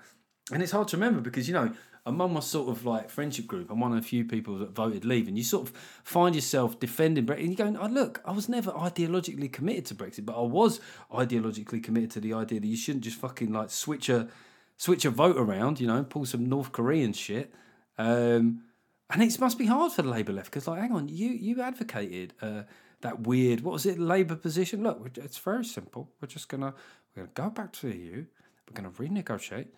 [0.53, 1.73] And it's hard to remember because, you know,
[2.07, 5.05] among my sort of like friendship group, I'm one of the few people that voted
[5.05, 8.33] leave, and you sort of find yourself defending Brexit, and you're going, "Oh, look, I
[8.33, 10.81] was never ideologically committed to Brexit, but I was
[11.13, 14.29] ideologically committed to the idea that you shouldn't just fucking like switch a
[14.77, 17.53] switch a vote around, you know, pull some North Korean shit."
[17.99, 18.63] Um,
[19.11, 21.61] and it must be hard for the Labour left because, like, hang on, you you
[21.61, 22.63] advocated uh,
[23.01, 24.83] that weird what was it Labour position?
[24.83, 26.11] Look, it's very simple.
[26.21, 26.75] We're just gonna
[27.15, 28.25] we're gonna go back to the EU.
[28.69, 29.69] we're to renegotiate.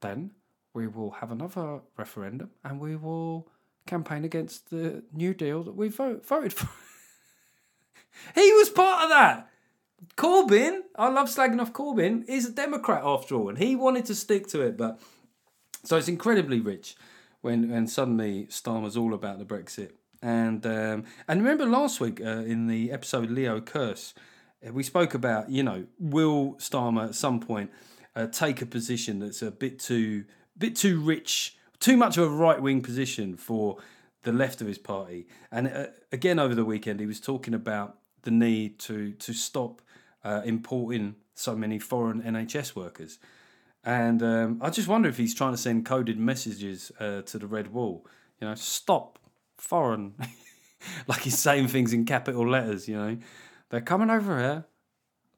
[0.00, 0.32] Then
[0.74, 3.48] we will have another referendum and we will
[3.86, 6.68] campaign against the New Deal that we vote, voted for.
[8.34, 9.48] he was part of that.
[10.16, 14.14] Corbyn, I love slagging off Corbyn, is a Democrat after all, and he wanted to
[14.14, 14.76] stick to it.
[14.76, 15.00] But
[15.84, 16.96] so it's incredibly rich
[17.44, 19.90] when when suddenly Starmer's all about the Brexit.
[20.22, 24.14] And um, and remember last week uh, in the episode Leo Kearse,
[24.66, 27.70] uh, we spoke about you know will Starmer at some point
[28.16, 30.24] uh, take a position that's a bit too
[30.56, 33.76] bit too rich, too much of a right wing position for
[34.22, 35.26] the left of his party.
[35.52, 39.82] And uh, again over the weekend, he was talking about the need to to stop
[40.24, 43.18] uh, importing so many foreign NHS workers.
[43.84, 47.46] And um, I just wonder if he's trying to send coded messages uh, to the
[47.46, 48.06] red wall.
[48.40, 49.18] You know, stop
[49.58, 50.14] foreign,
[51.06, 52.88] like he's saying things in capital letters.
[52.88, 53.16] You know,
[53.68, 54.64] they're coming over here,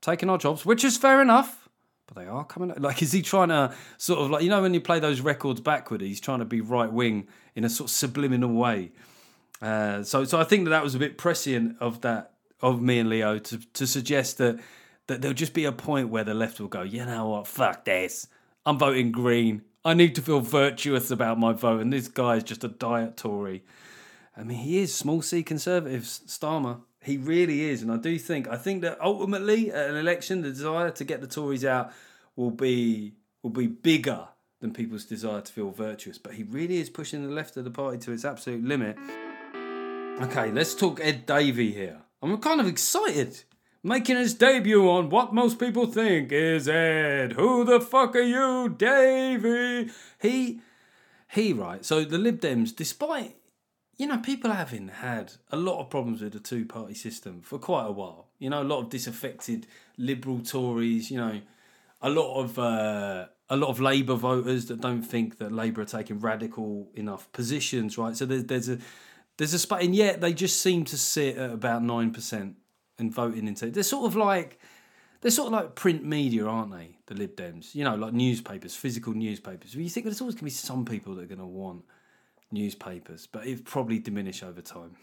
[0.00, 1.68] taking our jobs, which is fair enough.
[2.06, 2.72] But they are coming.
[2.78, 5.60] Like, is he trying to sort of like you know when you play those records
[5.60, 6.00] backward?
[6.00, 8.92] He's trying to be right wing in a sort of subliminal way.
[9.60, 13.00] Uh, so, so I think that that was a bit prescient of that of me
[13.00, 14.60] and Leo to to suggest that
[15.08, 17.84] that there'll just be a point where the left will go, you know what, fuck
[17.84, 18.28] this.
[18.66, 19.62] I'm voting Green.
[19.84, 23.16] I need to feel virtuous about my vote, and this guy is just a diet
[23.16, 23.62] Tory.
[24.36, 26.80] I mean, he is small C conservative, Starmer.
[27.00, 30.48] He really is, and I do think I think that ultimately at an election, the
[30.48, 31.92] desire to get the Tories out
[32.34, 34.26] will be will be bigger
[34.60, 36.18] than people's desire to feel virtuous.
[36.18, 38.96] But he really is pushing the left of the party to its absolute limit.
[40.20, 42.00] Okay, let's talk Ed Davey here.
[42.20, 43.44] I'm kind of excited.
[43.86, 47.34] Making his debut on What Most People Think is Ed.
[47.34, 49.92] Who the fuck are you, Davey?
[50.20, 50.58] He,
[51.28, 51.84] he, right.
[51.84, 53.36] So the Lib Dems, despite,
[53.96, 57.60] you know, people having had a lot of problems with the two party system for
[57.60, 61.40] quite a while, you know, a lot of disaffected liberal Tories, you know,
[62.02, 65.84] a lot of, uh, a lot of Labour voters that don't think that Labour are
[65.84, 68.16] taking radical enough positions, right?
[68.16, 68.78] So there's, there's a,
[69.36, 72.54] there's a spot, and yet they just seem to sit at about 9%
[72.98, 73.70] and voting into.
[73.70, 74.58] They're sort of like
[75.20, 76.96] they're sort of like print media, aren't they?
[77.06, 79.74] The Lib Dems, you know, like newspapers, physical newspapers.
[79.74, 81.84] Well, you think there's always going to be some people that are going to want
[82.52, 84.96] newspapers, but it probably diminish over time.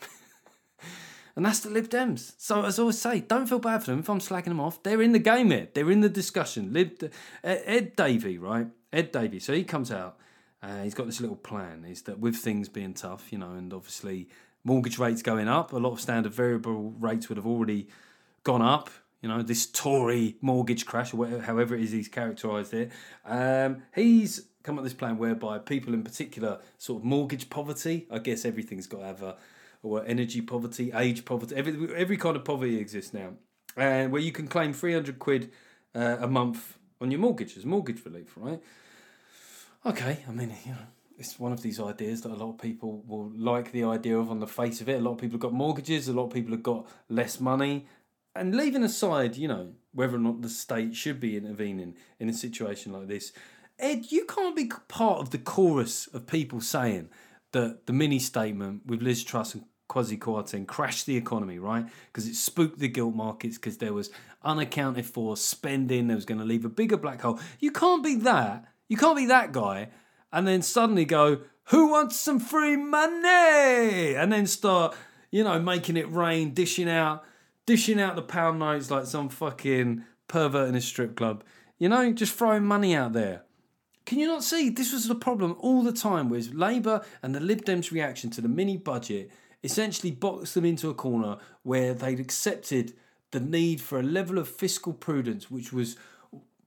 [1.35, 2.33] and that's the Lib Dems.
[2.37, 4.81] So as I always say, don't feel bad for them if I'm slacking them off.
[4.83, 5.67] They're in the game here.
[5.73, 6.73] They're in the discussion.
[6.73, 7.11] Lib
[7.43, 8.67] Ed Davey, right?
[8.91, 9.39] Ed Davey.
[9.39, 10.17] So he comes out.
[10.61, 11.85] Uh, he's got this little plan.
[11.85, 14.29] Is that with things being tough, you know, and obviously
[14.63, 15.73] mortgage rates going up.
[15.73, 17.87] A lot of standard variable rates would have already
[18.43, 18.89] gone up.
[19.21, 22.91] You know, this Tory mortgage crash, or whatever, however it is he's characterised it.
[23.25, 28.07] Um, he's come up with this plan whereby people in particular, sort of mortgage poverty,
[28.11, 29.35] I guess everything's got to have a,
[29.81, 33.33] or energy poverty, age poverty, every, every kind of poverty exists now.
[33.75, 35.51] And where you can claim 300 quid
[35.95, 38.61] uh, a month on your mortgage as mortgage relief, right?
[39.85, 40.77] Okay, I mean, you know,
[41.23, 44.29] it's one of these ideas that a lot of people will like the idea of
[44.29, 44.99] on the face of it.
[44.99, 47.87] A lot of people have got mortgages, a lot of people have got less money.
[48.35, 52.33] And leaving aside, you know, whether or not the state should be intervening in a
[52.33, 53.31] situation like this,
[53.79, 57.09] Ed, you can't be part of the chorus of people saying
[57.53, 61.85] that the mini statement with Liz Truss and Kwasi Kwarteng crashed the economy, right?
[62.07, 64.09] Because it spooked the gilt markets because there was
[64.43, 67.39] unaccounted for spending, that was going to leave a bigger black hole.
[67.59, 68.65] You can't be that.
[68.89, 69.89] You can't be that guy
[70.33, 74.15] and then suddenly go, who wants some free money?
[74.15, 74.95] And then start,
[75.31, 77.23] you know, making it rain, dishing out,
[77.65, 81.43] dishing out the pound notes like some fucking pervert in a strip club.
[81.77, 83.43] You know, just throwing money out there.
[84.05, 87.39] Can you not see this was the problem all the time with Labour and the
[87.39, 89.31] Lib Dems' reaction to the mini budget
[89.63, 92.93] essentially boxed them into a corner where they'd accepted
[93.31, 95.95] the need for a level of fiscal prudence which was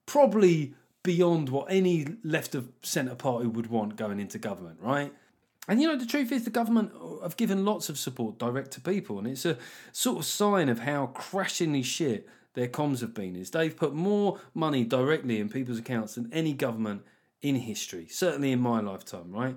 [0.07, 0.75] probably
[1.07, 5.13] beyond what any left of centre party would want going into government, right?
[5.69, 6.93] And you know, the truth is, the government
[7.23, 9.57] have given lots of support direct to people, and it's a
[9.93, 13.37] sort of sign of how crashingly shit their comms have been.
[13.37, 17.03] Is they've put more money directly in people's accounts than any government
[17.41, 19.57] in history, certainly in my lifetime, right?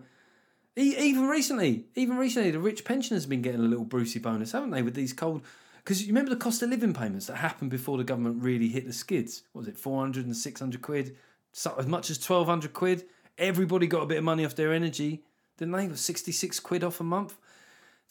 [0.76, 4.70] Even recently, even recently, the rich pensioners have been getting a little Brucey bonus, haven't
[4.70, 5.42] they, with these cold?
[5.78, 8.86] Because you remember the cost of living payments that happened before the government really hit
[8.86, 9.42] the skids?
[9.52, 11.18] What was it 400 and 600 quid?
[11.52, 13.06] So, as much as 1200 quid.
[13.38, 15.24] Everybody got a bit of money off their energy,
[15.58, 15.96] didn't they?
[15.96, 17.38] 66 quid off a month.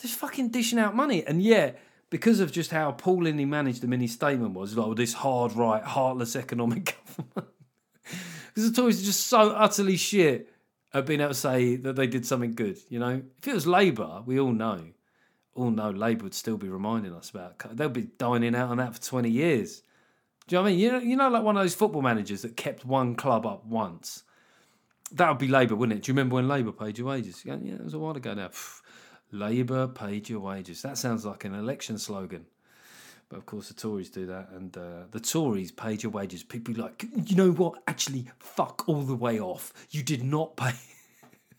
[0.01, 1.24] Just fucking dishing out money.
[1.24, 5.53] And yet, because of just how appallingly managed the mini statement was, like this hard
[5.53, 7.55] right, heartless economic government.
[8.48, 10.51] because the Tories are just so utterly shit
[10.94, 12.79] at being able to say that they did something good.
[12.88, 14.87] You know, if it was Labour, we all know,
[15.55, 17.77] all know Labour would still be reminding us about.
[17.77, 19.83] They'll be dining out on that for twenty years.
[20.49, 20.81] Do you know what I mean?
[20.81, 23.67] You know, you know, like one of those football managers that kept one club up
[23.67, 24.25] once.
[25.13, 26.05] That would be Labour, wouldn't it?
[26.05, 27.43] Do you remember when Labour paid your wages?
[27.45, 28.51] Yeah, it was a while ago now.
[29.31, 30.81] Labour paid your wages.
[30.81, 32.47] That sounds like an election slogan.
[33.29, 36.43] But of course, the Tories do that, and uh, the Tories paid your wages.
[36.43, 37.83] People like, you know what?
[37.87, 39.75] Actually, fuck all the way off.
[39.91, 40.73] You did not pay.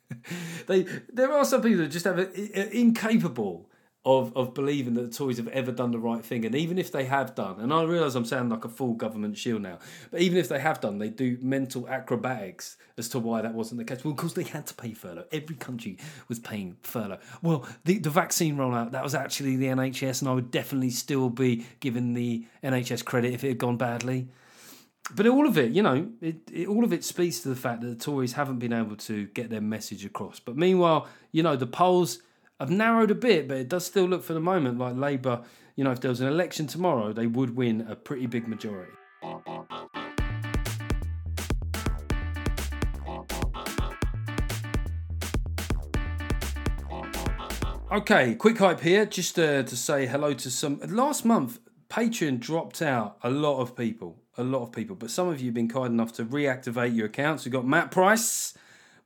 [0.68, 3.69] they there are some people that just have a, incapable
[4.06, 6.92] of of believing that the Tories have ever done the right thing, and even if
[6.92, 10.22] they have done, and I realise I'm sounding like a full government shield now, but
[10.22, 13.86] even if they have done, they do mental acrobatics as to why that wasn't the
[13.86, 14.04] case.
[14.04, 15.26] Well, because they had to pay furlough.
[15.32, 15.98] Every country
[16.30, 17.20] was paying furlough.
[17.42, 21.30] Well, the the vaccine rollout that was actually the NHS, and I would definitely still
[21.30, 24.30] be giving the NHS credit if it had gone badly.
[25.16, 27.82] But all of it, you know, it, it, all of it speaks to the fact
[27.82, 30.40] that the Tories haven't been able to get their message across.
[30.40, 32.20] But meanwhile, you know, the polls
[32.60, 35.44] have narrowed a bit, but it does still look for the moment like Labour,
[35.76, 38.92] you know, if there was an election tomorrow, they would win a pretty big majority.
[47.92, 50.80] Okay, quick hype here, just uh, to say hello to some.
[50.86, 55.28] Last month, Patreon dropped out a lot of people, a lot of people, but some
[55.28, 57.46] of you have been kind enough to reactivate your accounts.
[57.46, 58.54] We've got Matt Price,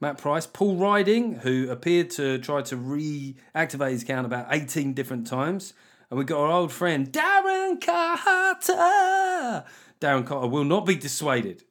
[0.03, 5.25] Matt Price, Paul Riding, who appeared to try to reactivate his account about 18 different
[5.25, 5.73] times.
[6.09, 9.63] And we've got our old friend Darren Carter.
[10.01, 11.63] Darren Carter will not be dissuaded.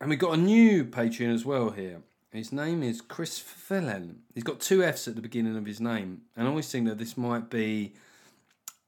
[0.00, 2.00] And we've got a new Patreon as well here.
[2.32, 4.20] His name is Chris Phelan.
[4.34, 6.22] He's got two F's at the beginning of his name.
[6.34, 7.92] And I always think that this might be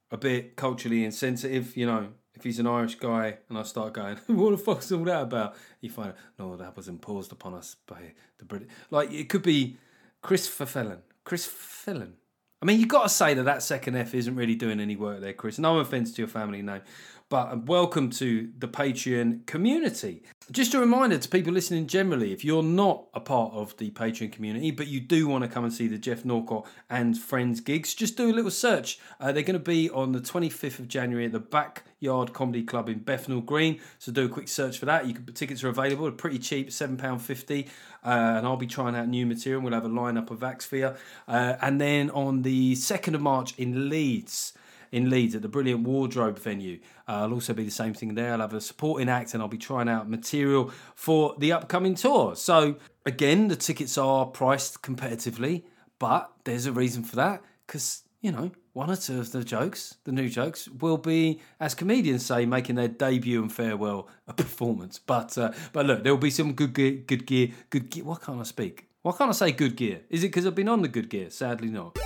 [0.09, 4.17] a bit culturally insensitive, you know, if he's an Irish guy and I start going,
[4.27, 5.55] what the fuck's all that about?
[5.81, 8.69] You find, no, that was imposed upon us by the British.
[8.91, 9.77] Like, it could be
[10.21, 10.99] Chris Felon.
[11.23, 12.13] Chris Felon.
[12.61, 15.21] I mean, you've got to say that that second F isn't really doing any work
[15.21, 15.59] there, Chris.
[15.59, 16.81] No offense to your family name.
[17.29, 20.23] But welcome to the Patreon community.
[20.49, 24.31] Just a reminder to people listening generally if you're not a part of the Patreon
[24.31, 27.93] community, but you do want to come and see the Geoff Norcott and Friends gigs,
[27.93, 28.97] just do a little search.
[29.19, 32.87] Uh, they're going to be on the 25th of January at the Backyard Comedy Club
[32.87, 33.81] in Bethnal Green.
[33.99, 35.05] So do a quick search for that.
[35.05, 37.67] You can, tickets are available, they're pretty cheap, £7.50.
[38.05, 39.61] Uh, and I'll be trying out new material.
[39.61, 40.71] We'll have a lineup of acts.
[40.71, 40.93] Uh,
[41.27, 44.53] and then on the 2nd of March in Leeds,
[44.91, 46.79] in Leeds at the brilliant Wardrobe venue.
[47.07, 48.33] Uh, I'll also be the same thing there.
[48.33, 52.35] I'll have a supporting act and I'll be trying out material for the upcoming tour.
[52.35, 55.63] So, again, the tickets are priced competitively,
[55.99, 59.95] but there's a reason for that because, you know, one or two of the jokes,
[60.03, 64.99] the new jokes, will be, as comedians say, making their debut and farewell performance.
[64.99, 68.03] But uh, but look, there will be some good gear, good gear, good gear.
[68.03, 68.87] Why can't I speak?
[69.01, 70.01] Why can't I say good gear?
[70.09, 71.31] Is it because I've been on the good gear?
[71.31, 71.97] Sadly, not.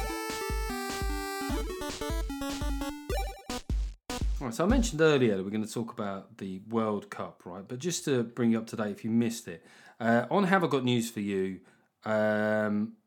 [4.52, 7.66] Right, so I mentioned earlier that we're going to talk about the World Cup, right?
[7.66, 9.66] But just to bring you up to date, if you missed it,
[9.98, 11.62] uh, on Have I Got News for You,
[12.04, 12.98] um,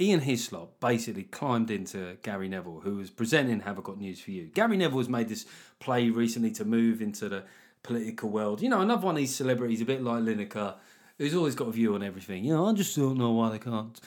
[0.00, 4.30] Ian Hislop basically climbed into Gary Neville, who was presenting Have I Got News for
[4.30, 4.52] You.
[4.54, 5.46] Gary Neville has made this
[5.80, 7.42] play recently to move into the
[7.82, 8.62] political world.
[8.62, 10.76] You know, another one of these celebrities, a bit like Lineker,
[11.18, 12.44] who's always got a view on everything.
[12.44, 14.00] You know, I just don't know why they can't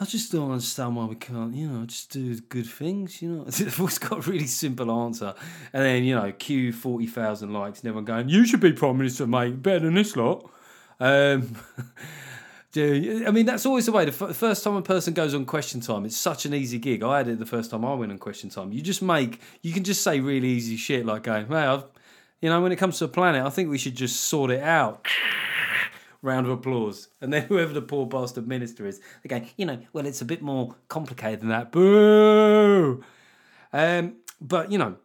[0.00, 3.40] I just don't understand why we can't, you know, just do good things, you know.
[3.78, 5.34] Always got a really simple answer.
[5.72, 9.26] And then, you know, Q 40,000 likes and everyone going, you should be Prime Minister,
[9.26, 10.48] mate, better than this lot.
[11.00, 11.56] Um,
[12.76, 14.04] I mean, that's always the way.
[14.04, 17.02] The first time a person goes on Question Time, it's such an easy gig.
[17.02, 18.70] I had it the first time I went on Question Time.
[18.70, 21.84] You just make, you can just say really easy shit like going, hey, I've,
[22.40, 24.62] you know, when it comes to a planet, I think we should just sort it
[24.62, 25.04] out
[26.22, 27.08] round of applause.
[27.20, 30.26] And then whoever the poor bastard minister is, they go, you know, well, it's a
[30.26, 31.72] bit more complicated than that.
[31.72, 33.04] Boo!
[33.72, 34.96] Um, but, you know,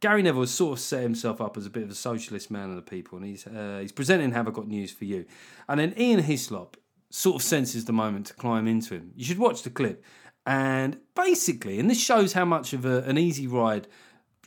[0.00, 2.70] Gary Neville has sort of set himself up as a bit of a socialist man
[2.70, 5.26] of the people, and he's uh, he's presenting Have I Got News for You.
[5.68, 6.78] And then Ian Hislop
[7.10, 9.12] sort of senses the moment to climb into him.
[9.14, 10.02] You should watch the clip.
[10.46, 13.88] And basically, and this shows how much of a, an easy ride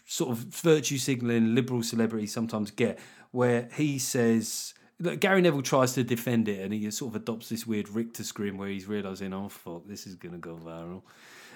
[0.06, 2.98] sort of virtue signalling liberal celebrities sometimes get,
[3.32, 7.68] where he says, Gary Neville tries to defend it, and he sort of adopts this
[7.68, 11.04] weird Richter scream where he's realizing, "Oh fuck, this is going to go viral."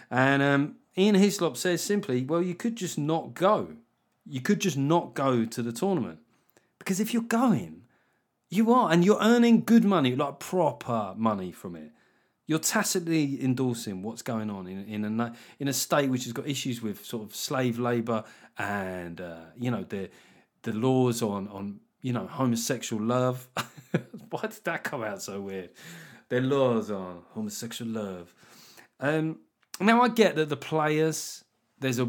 [0.09, 3.75] And um, Ian Hislop says simply, "Well, you could just not go.
[4.25, 6.19] You could just not go to the tournament
[6.79, 7.83] because if you're going,
[8.49, 11.91] you are, and you're earning good money, like proper money from it.
[12.45, 16.47] You're tacitly endorsing what's going on in in a in a state which has got
[16.47, 18.23] issues with sort of slave labor
[18.57, 20.09] and uh, you know the
[20.61, 23.49] the laws on on you know, homosexual love.
[24.29, 25.71] Why did that come out so weird?
[26.29, 28.33] Their laws on homosexual love.
[29.01, 29.39] Um,
[29.81, 31.43] now I get that the players
[31.79, 32.05] there's a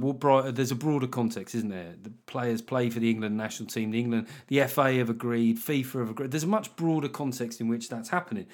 [0.52, 1.96] there's a broader context, isn't there?
[2.00, 3.90] The players play for the England national team.
[3.90, 6.30] The England, the FA have agreed, FIFA have agreed.
[6.30, 8.46] There's a much broader context in which that's happening.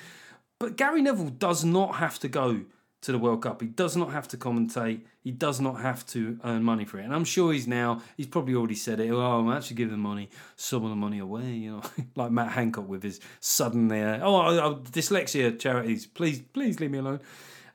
[0.59, 2.65] But Gary Neville does not have to go
[3.05, 3.61] to the World Cup.
[3.61, 5.03] He does not have to commentate.
[5.23, 7.05] He does not have to earn money for it.
[7.05, 9.11] And I'm sure he's now, he's probably already said it.
[9.11, 11.83] Oh, I'm actually giving money, some of the money away, you know,
[12.17, 16.99] like Matt Hancock with his sudden, uh, oh, oh, dyslexia charities, please, please leave me
[16.99, 17.21] alone.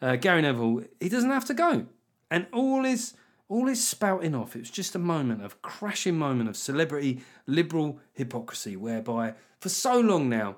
[0.02, 1.86] Uh, Gary Neville, he doesn't have to go.
[2.32, 3.14] And all his,
[3.48, 8.00] all his spouting off, it was just a moment of crashing moment of celebrity liberal
[8.14, 10.56] hypocrisy, whereby for so long now,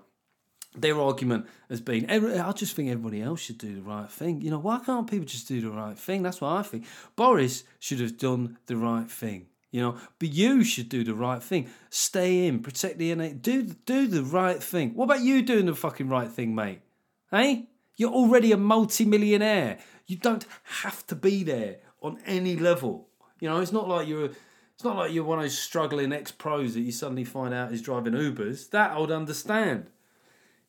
[0.76, 4.42] their argument has been, I just think everybody else should do the right thing.
[4.42, 6.24] You know, why can't people just do the right thing?
[6.24, 6.86] That's what I think.
[7.16, 9.48] Boris should have done the right thing.
[9.72, 11.70] You know, but you should do the right thing.
[11.90, 14.94] Stay in, protect the NA, do do the right thing.
[14.96, 16.82] What about you doing the fucking right thing, mate?
[17.30, 19.78] Hey, you're already a multi-millionaire.
[20.08, 20.46] You don't
[20.82, 23.08] have to be there on any level.
[23.40, 24.32] You know, it's not like you're.
[24.74, 27.82] It's not like you're one of those struggling ex-pros that you suddenly find out is
[27.82, 28.70] driving Ubers.
[28.72, 29.86] That I would understand.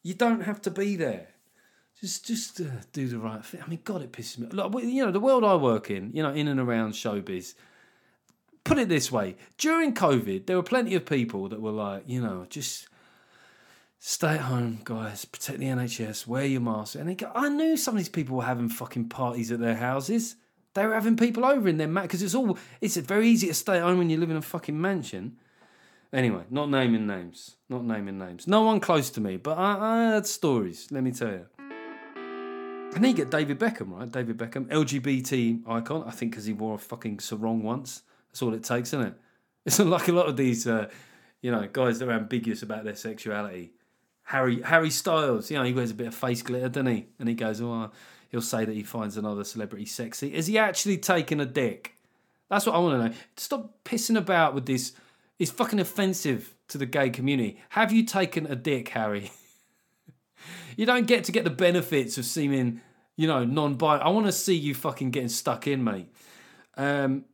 [0.03, 1.29] You don't have to be there.
[2.01, 3.63] Just, just uh, do the right thing.
[3.65, 4.49] I mean, God, it pisses me.
[4.51, 7.55] Look, you know, the world I work in, you know, in and around showbiz.
[8.65, 12.21] Put it this way: during COVID, there were plenty of people that were like, you
[12.21, 12.89] know, just
[13.99, 16.97] stay at home, guys, protect the NHS, wear your mask.
[16.97, 19.77] And they go, I knew some of these people were having fucking parties at their
[19.77, 20.35] houses.
[20.75, 22.59] They were having people over in their mat because it's all.
[22.81, 25.37] It's very easy to stay at home when you live in a fucking mansion.
[26.13, 27.57] Anyway, not naming names.
[27.69, 28.47] Not naming names.
[28.47, 31.47] No one close to me, but I, I heard stories, let me tell you.
[32.95, 34.11] And then you get David Beckham, right?
[34.11, 38.03] David Beckham, LGBT icon, I think because he wore a fucking sarong once.
[38.29, 39.15] That's all it takes, isn't it?
[39.65, 40.91] It's like a lot of these, uh,
[41.41, 43.73] you know, guys that are ambiguous about their sexuality.
[44.25, 47.07] Harry Harry Styles, you know, he wears a bit of face glitter, doesn't he?
[47.21, 47.93] And he goes, oh,
[48.31, 50.35] he'll say that he finds another celebrity sexy.
[50.35, 51.95] Is he actually taking a dick?
[52.51, 53.15] That's what I want to know.
[53.37, 54.95] Stop pissing about with this.
[55.43, 57.59] It's fucking offensive to the gay community.
[57.71, 59.33] Have you taken a dick, Harry?
[60.77, 62.81] you don't get to get the benefits of seeming,
[63.17, 63.97] you know, non-bi.
[63.97, 66.07] I want to see you fucking getting stuck in, mate.
[66.77, 67.25] Um,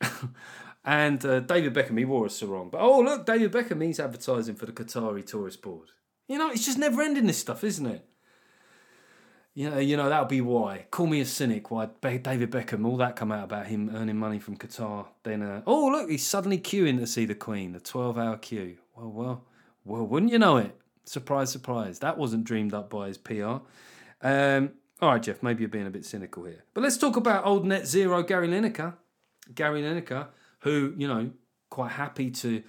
[0.84, 2.70] and uh, David Beckham, he wore a sarong.
[2.70, 5.90] But oh, look, David Beckham, he's advertising for the Qatari Tourist Board.
[6.26, 8.04] You know, it's just never ending this stuff, isn't it?
[9.54, 10.86] You know, you know that'll be why.
[10.90, 11.70] Call me a cynic.
[11.70, 12.84] Why David Beckham?
[12.84, 15.06] All that come out about him earning money from Qatar.
[15.22, 17.74] Then, uh, oh look, he's suddenly queuing to see the Queen.
[17.76, 18.78] A twelve-hour queue.
[18.96, 19.44] Well, well,
[19.84, 20.76] well, wouldn't you know it?
[21.04, 22.00] Surprise, surprise.
[22.00, 23.58] That wasn't dreamed up by his PR.
[24.22, 25.40] Um, all right, Geoff.
[25.40, 28.48] Maybe you're being a bit cynical here, but let's talk about old net zero Gary
[28.48, 28.94] Lineker.
[29.54, 30.26] Gary Lineker,
[30.60, 31.30] who you know,
[31.70, 32.60] quite happy to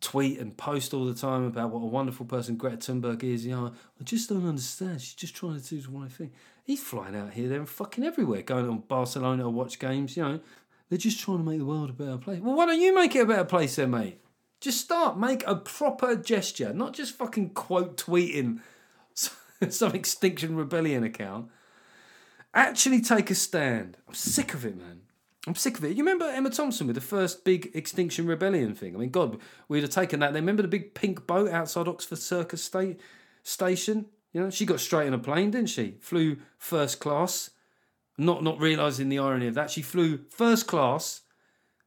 [0.00, 3.44] tweet and post all the time about what a wonderful person Greta Thunberg is.
[3.44, 5.00] You know, I just don't understand.
[5.00, 6.32] She's just trying to do the right thing.
[6.64, 10.16] He's flying out here, there, and fucking everywhere, going to Barcelona to watch games.
[10.16, 10.40] You know,
[10.88, 12.40] they're just trying to make the world a better place.
[12.40, 14.20] Well, why don't you make it a better place then, mate?
[14.60, 18.60] Just start, make a proper gesture, not just fucking quote tweeting
[19.68, 21.50] some Extinction Rebellion account.
[22.54, 23.98] Actually take a stand.
[24.08, 25.02] I'm sick of it, man.
[25.46, 25.96] I'm sick of it.
[25.96, 28.96] You remember Emma Thompson with the first big Extinction Rebellion thing?
[28.96, 29.38] I mean, God,
[29.68, 30.32] we'd have taken that.
[30.32, 32.96] They remember the big pink boat outside Oxford Circus sta-
[33.44, 34.06] station?
[34.32, 35.98] You know, she got straight on a plane, didn't she?
[36.00, 37.50] Flew first class,
[38.18, 39.70] not not realising the irony of that.
[39.70, 41.22] She flew first class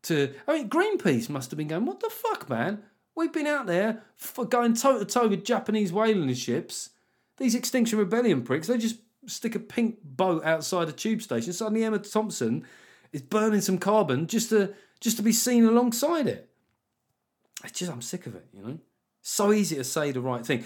[0.03, 0.33] to.
[0.47, 2.83] I mean, Greenpeace must have been going, "What the fuck, man?
[3.15, 6.91] We've been out there for going toe to toe with Japanese whaling ships.
[7.37, 11.51] These Extinction Rebellion pricks, they just stick a pink boat outside a tube station.
[11.51, 12.65] Suddenly, Emma Thompson
[13.11, 16.49] is burning some carbon just to just to be seen alongside it.
[17.63, 18.47] It's just I'm sick of it.
[18.53, 18.79] You know,
[19.21, 20.63] so easy to say the right thing.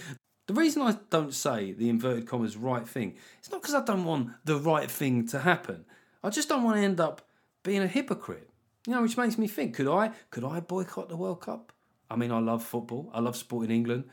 [0.48, 4.04] The reason I don't say the inverted commas right thing, it's not because I don't
[4.04, 5.86] want the right thing to happen.
[6.24, 7.22] I just don't want to end up
[7.64, 8.50] being a hypocrite.
[8.86, 11.72] You know, which makes me think: could I could I boycott the World Cup?
[12.10, 13.10] I mean, I love football.
[13.14, 14.04] I love supporting England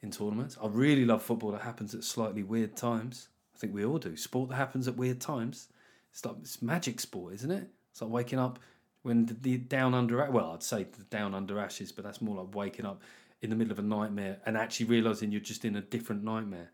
[0.00, 0.56] in tournaments.
[0.62, 3.28] I really love football that happens at slightly weird times.
[3.54, 4.16] I think we all do.
[4.16, 5.68] Sport that happens at weird times.
[6.12, 7.68] It's like it's magic sport, isn't it?
[7.90, 8.58] It's like waking up
[9.02, 12.36] when the, the down under well, I'd say the down under ashes, but that's more
[12.36, 13.02] like waking up
[13.40, 16.70] in the middle of a nightmare and actually realizing you're just in a different nightmare.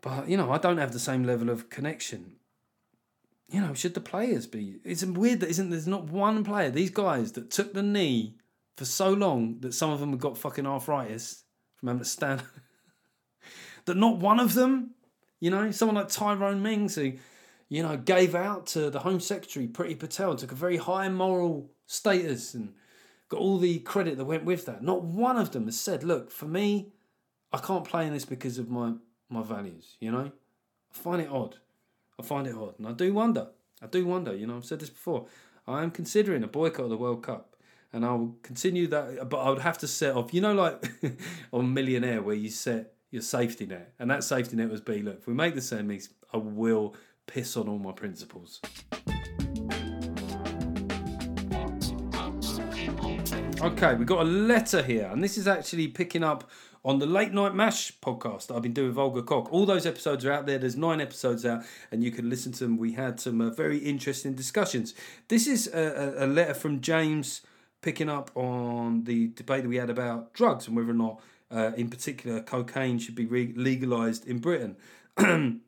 [0.00, 2.36] But you know, I don't have the same level of connection.
[3.50, 4.76] You know, should the players be?
[4.84, 6.70] It's weird that isn't there's not one player.
[6.70, 8.36] These guys that took the knee
[8.76, 11.44] for so long that some of them have got fucking arthritis
[11.76, 12.42] from having to stand.
[13.86, 14.90] that not one of them,
[15.40, 17.14] you know, someone like Tyrone Mings who,
[17.68, 21.70] you know, gave out to the Home Secretary, Priti Patel, took a very high moral
[21.86, 22.72] status and
[23.28, 24.82] got all the credit that went with that.
[24.82, 26.92] Not one of them has said, look, for me,
[27.52, 28.94] I can't play in this because of my,
[29.28, 30.30] my values, you know?
[30.90, 31.56] I find it odd.
[32.18, 32.78] I find it odd.
[32.78, 33.48] And I do wonder.
[33.82, 34.34] I do wonder.
[34.34, 35.26] You know, I've said this before.
[35.66, 37.54] I am considering a boycott of the World Cup,
[37.92, 39.28] and I will continue that.
[39.28, 40.32] But I would have to set off.
[40.32, 40.90] You know, like
[41.52, 45.18] on Millionaire, where you set your safety net, and that safety net was be look.
[45.18, 46.96] If we make the semis, I will
[47.28, 48.60] piss on all my principles.
[53.60, 56.50] Okay, we got a letter here, and this is actually picking up
[56.84, 59.52] on the Late Night Mash podcast that I've been doing with Olga Koch.
[59.52, 60.58] All those episodes are out there.
[60.58, 62.76] There's nine episodes out, and you can listen to them.
[62.76, 64.94] We had some uh, very interesting discussions.
[65.28, 67.42] This is a, a, letter from James
[67.82, 71.20] picking up on the debate that we had about drugs and whether or not,
[71.50, 74.76] uh, in particular, cocaine should be re- legalized in Britain.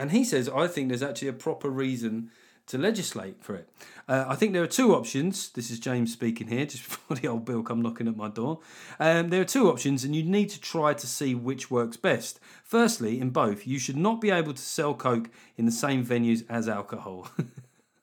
[0.00, 2.30] and he says, I think there's actually a proper reason
[2.68, 3.68] to legislate for it.
[4.08, 5.50] Uh, I think there are two options.
[5.50, 8.60] This is James speaking here, just before the old bill come knocking at my door.
[8.98, 12.40] Um, there are two options, and you need to try to see which works best.
[12.64, 15.28] Firstly, in both, you should not be able to sell coke
[15.58, 17.28] in the same venues as alcohol.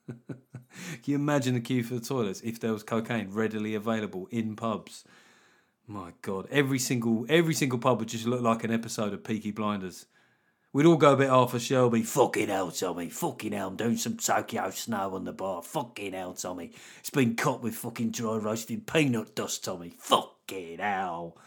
[0.05, 4.55] Can you imagine the queue for the toilets if there was cocaine readily available in
[4.55, 5.03] pubs?
[5.87, 9.51] My God, every single every single pub would just look like an episode of Peaky
[9.51, 10.05] Blinders.
[10.73, 12.03] We'd all go a bit off Arthur Shelby.
[12.03, 13.09] Fucking hell, Tommy.
[13.09, 15.63] Fucking hell, I'm doing some Tokyo snow on the bar.
[15.63, 16.71] Fucking hell, Tommy.
[16.99, 19.93] It's been cut with fucking dry roasted peanut dust, Tommy.
[19.97, 21.37] Fucking hell.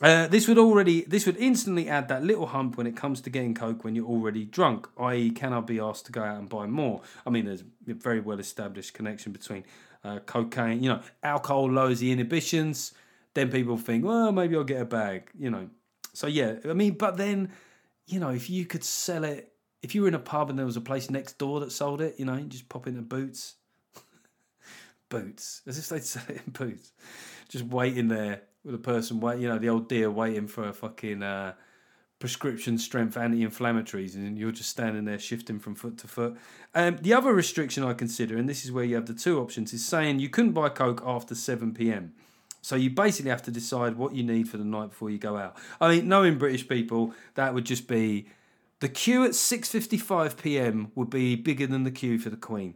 [0.00, 3.30] Uh, this would already, this would instantly add that little hump when it comes to
[3.30, 4.86] getting coke when you're already drunk.
[4.96, 7.00] I.e., can I be asked to go out and buy more?
[7.26, 9.64] I mean, there's a very well established connection between
[10.04, 10.82] uh, cocaine.
[10.82, 12.92] You know, alcohol lowers the inhibitions.
[13.34, 15.30] Then people think, well, maybe I'll get a bag.
[15.36, 15.68] You know,
[16.12, 16.56] so yeah.
[16.64, 17.50] I mean, but then
[18.06, 19.52] you know, if you could sell it,
[19.82, 22.00] if you were in a pub and there was a place next door that sold
[22.00, 23.56] it, you know, you just pop into Boots.
[25.08, 26.92] boots, as if they'd sell it in Boots.
[27.48, 30.72] Just waiting there with a person, wait, you know, the old dear waiting for a
[30.72, 31.54] fucking uh,
[32.18, 36.36] prescription strength anti-inflammatories, and you're just standing there shifting from foot to foot.
[36.74, 39.72] Um, the other restriction I consider, and this is where you have the two options,
[39.72, 42.14] is saying you couldn't buy coke after seven p.m.
[42.66, 45.36] So you basically have to decide what you need for the night before you go
[45.36, 45.56] out.
[45.80, 48.26] I mean, knowing British people, that would just be
[48.80, 50.90] the queue at 6:55 p.m.
[50.96, 52.74] would be bigger than the queue for the Queen.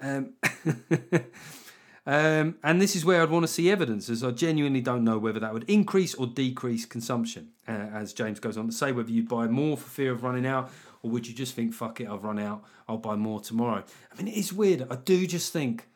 [0.00, 0.32] Um,
[2.06, 5.18] um, and this is where I'd want to see evidence, as I genuinely don't know
[5.18, 7.50] whether that would increase or decrease consumption.
[7.68, 10.46] Uh, as James goes on to say, whether you'd buy more for fear of running
[10.46, 10.72] out,
[11.02, 13.84] or would you just think, fuck it, I've run out, I'll buy more tomorrow.
[14.10, 14.86] I mean, it is weird.
[14.90, 15.86] I do just think,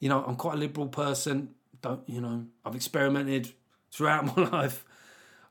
[0.00, 1.50] you know, I'm quite a liberal person
[1.84, 3.52] don't you know I've experimented
[3.92, 4.84] throughout my life.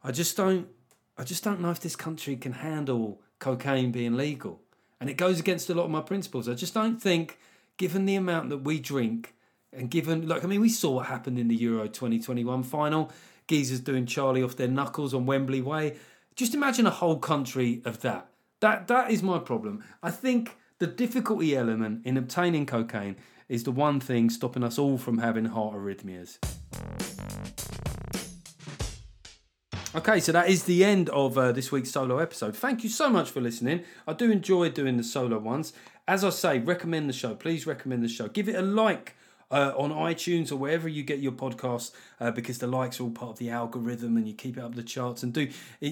[0.03, 0.67] I just don't
[1.17, 4.61] I just don't know if this country can handle cocaine being legal.
[4.99, 6.49] And it goes against a lot of my principles.
[6.49, 7.37] I just don't think
[7.77, 9.35] given the amount that we drink
[9.71, 13.11] and given like I mean we saw what happened in the Euro 2021 final,
[13.47, 15.97] geezers doing Charlie off their knuckles on Wembley Way.
[16.35, 18.27] Just imagine a whole country of that.
[18.59, 19.83] That that is my problem.
[20.01, 23.17] I think the difficulty element in obtaining cocaine
[23.49, 26.37] is the one thing stopping us all from having heart arrhythmias.
[29.95, 32.55] Okay, so that is the end of uh, this week's solo episode.
[32.55, 33.83] Thank you so much for listening.
[34.07, 35.71] I do enjoy doing the solo ones.
[36.07, 37.35] As I say, recommend the show.
[37.35, 38.27] Please recommend the show.
[38.27, 39.15] Give it a like
[39.53, 43.11] uh, on iTunes or wherever you get your podcasts uh, because the likes are all
[43.11, 45.21] part of the algorithm and you keep it up the charts.
[45.21, 45.47] And do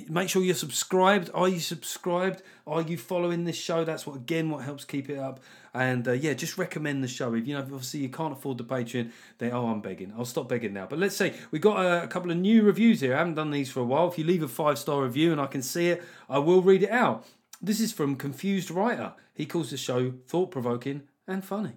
[0.09, 1.30] make sure you're subscribed.
[1.36, 2.41] Are you subscribed?
[2.66, 3.84] Are you following this show?
[3.84, 5.39] That's what again what helps keep it up.
[5.76, 7.34] And uh, yeah, just recommend the show.
[7.36, 10.12] If you know, obviously you can't afford the Patreon, then oh, I'm begging.
[10.18, 10.88] I'll stop begging now.
[10.88, 13.14] But let's say we got a, a couple of new reviews here.
[13.14, 14.07] I haven't done these for a while.
[14.07, 16.82] If you leave a five star review and I can see it, I will read
[16.82, 17.28] it out.
[17.62, 19.14] This is from Confused Writer.
[19.36, 21.74] He calls the show thought provoking and funny.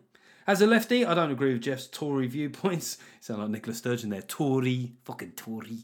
[0.47, 2.99] As a lefty, I don't agree with Geoff's Tory viewpoints.
[3.21, 4.21] sound like Nicola Sturgeon there.
[4.21, 5.79] Tory, fucking Tory.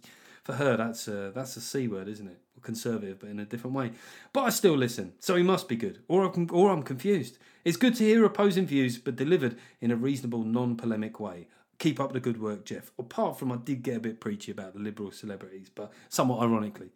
[0.45, 2.39] For her, that's a, that's a C word, isn't it?
[2.61, 3.93] Conservative, but in a different way.
[4.35, 6.01] But I still listen, so he must be good.
[6.09, 7.39] Or I'm, or I'm confused.
[7.65, 11.49] It's good to hear opposing views, but delivered in a reasonable, non polemic way.
[11.81, 12.93] Keep up the good work, Geoff.
[12.99, 16.91] Apart from I did get a bit preachy about the liberal celebrities, but somewhat ironically.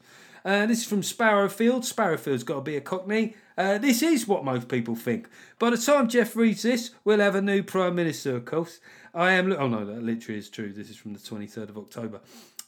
[0.45, 1.87] Uh, this is from Sparrowfield.
[1.87, 3.35] Sparrowfield's got to be a cockney.
[3.57, 5.27] Uh, this is what most people think.
[5.59, 8.79] By the time Geoff reads this, we'll have a new Prime Minister, of course.
[9.15, 9.49] I am.
[9.49, 10.71] Lo- oh no, that literally is true.
[10.71, 12.21] This is from the 23rd of October.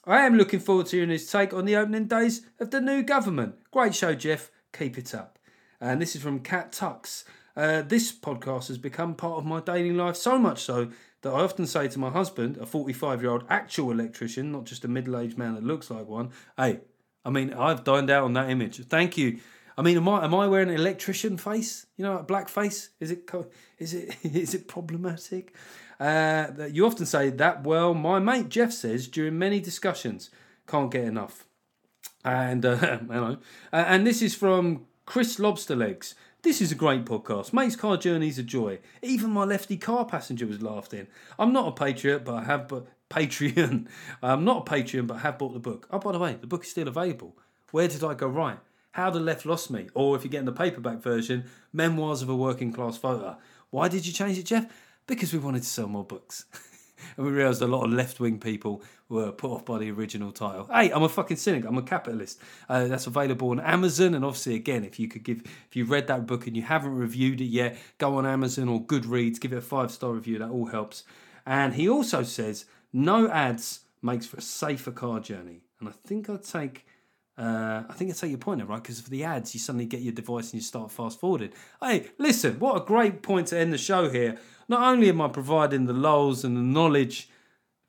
[0.06, 3.02] I am looking forward to hearing his take on the opening days of the new
[3.02, 3.56] government.
[3.70, 4.50] Great show, Geoff.
[4.72, 5.38] Keep it up.
[5.82, 7.24] And this is from Cat Tux.
[7.54, 10.90] Uh, this podcast has become part of my daily life so much so
[11.26, 14.84] that I often say to my husband, a 45 year old actual electrician, not just
[14.84, 16.80] a middle aged man that looks like one, hey,
[17.24, 18.86] I mean, I've dined out on that image.
[18.86, 19.40] Thank you.
[19.76, 21.86] I mean, am I am I wearing an electrician face?
[21.96, 22.90] You know, a black face?
[23.00, 23.28] Is it
[23.78, 25.52] is it is it problematic?
[25.98, 27.64] Uh, you often say that.
[27.64, 30.30] Well, my mate Geoff says during many discussions,
[30.68, 31.46] can't get enough.
[32.24, 33.38] And uh, know,
[33.72, 36.14] and this is from Chris Lobster Legs.
[36.46, 37.52] This is a great podcast.
[37.52, 38.78] Makes car journeys a joy.
[39.02, 41.08] Even my lefty car passenger was laughed in.
[41.40, 43.88] I'm not a patriot, but I have but Patreon.
[44.22, 45.88] I'm not a Patreon, but I have bought the book.
[45.90, 47.36] Oh, by the way, the book is still available.
[47.72, 48.60] Where did I go right?
[48.92, 52.36] How the Left Lost Me, or if you're getting the paperback version, Memoirs of a
[52.36, 53.38] Working Class Voter.
[53.70, 54.66] Why did you change it, Geoff?
[55.08, 56.44] Because we wanted to sell more books.
[57.16, 60.32] and we realised a lot of left wing people were put off by the original
[60.32, 60.68] title.
[60.72, 61.64] Hey, I'm a fucking cynic.
[61.64, 62.40] I'm a capitalist.
[62.68, 66.06] Uh, that's available on Amazon, and obviously, again, if you could give, if you read
[66.08, 69.58] that book and you haven't reviewed it yet, go on Amazon or Goodreads, give it
[69.58, 70.38] a five star review.
[70.38, 71.04] That all helps.
[71.46, 75.62] And he also says no ads makes for a safer car journey.
[75.80, 76.86] And I think I'd take.
[77.38, 78.82] Uh, I think I take your point there, right?
[78.82, 81.50] Because for the ads, you suddenly get your device and you start fast forwarding.
[81.82, 84.38] Hey, listen, what a great point to end the show here.
[84.68, 87.28] Not only am I providing the lols and the knowledge,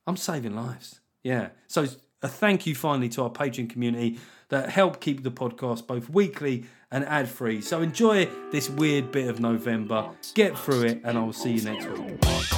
[0.06, 1.00] I'm saving lives.
[1.24, 1.50] Yeah.
[1.68, 1.86] So
[2.22, 4.20] a thank you finally to our Patreon community
[4.50, 7.62] that help keep the podcast both weekly and ad free.
[7.62, 11.62] So enjoy this weird bit of November, get through it, and I will see you
[11.64, 12.57] next week.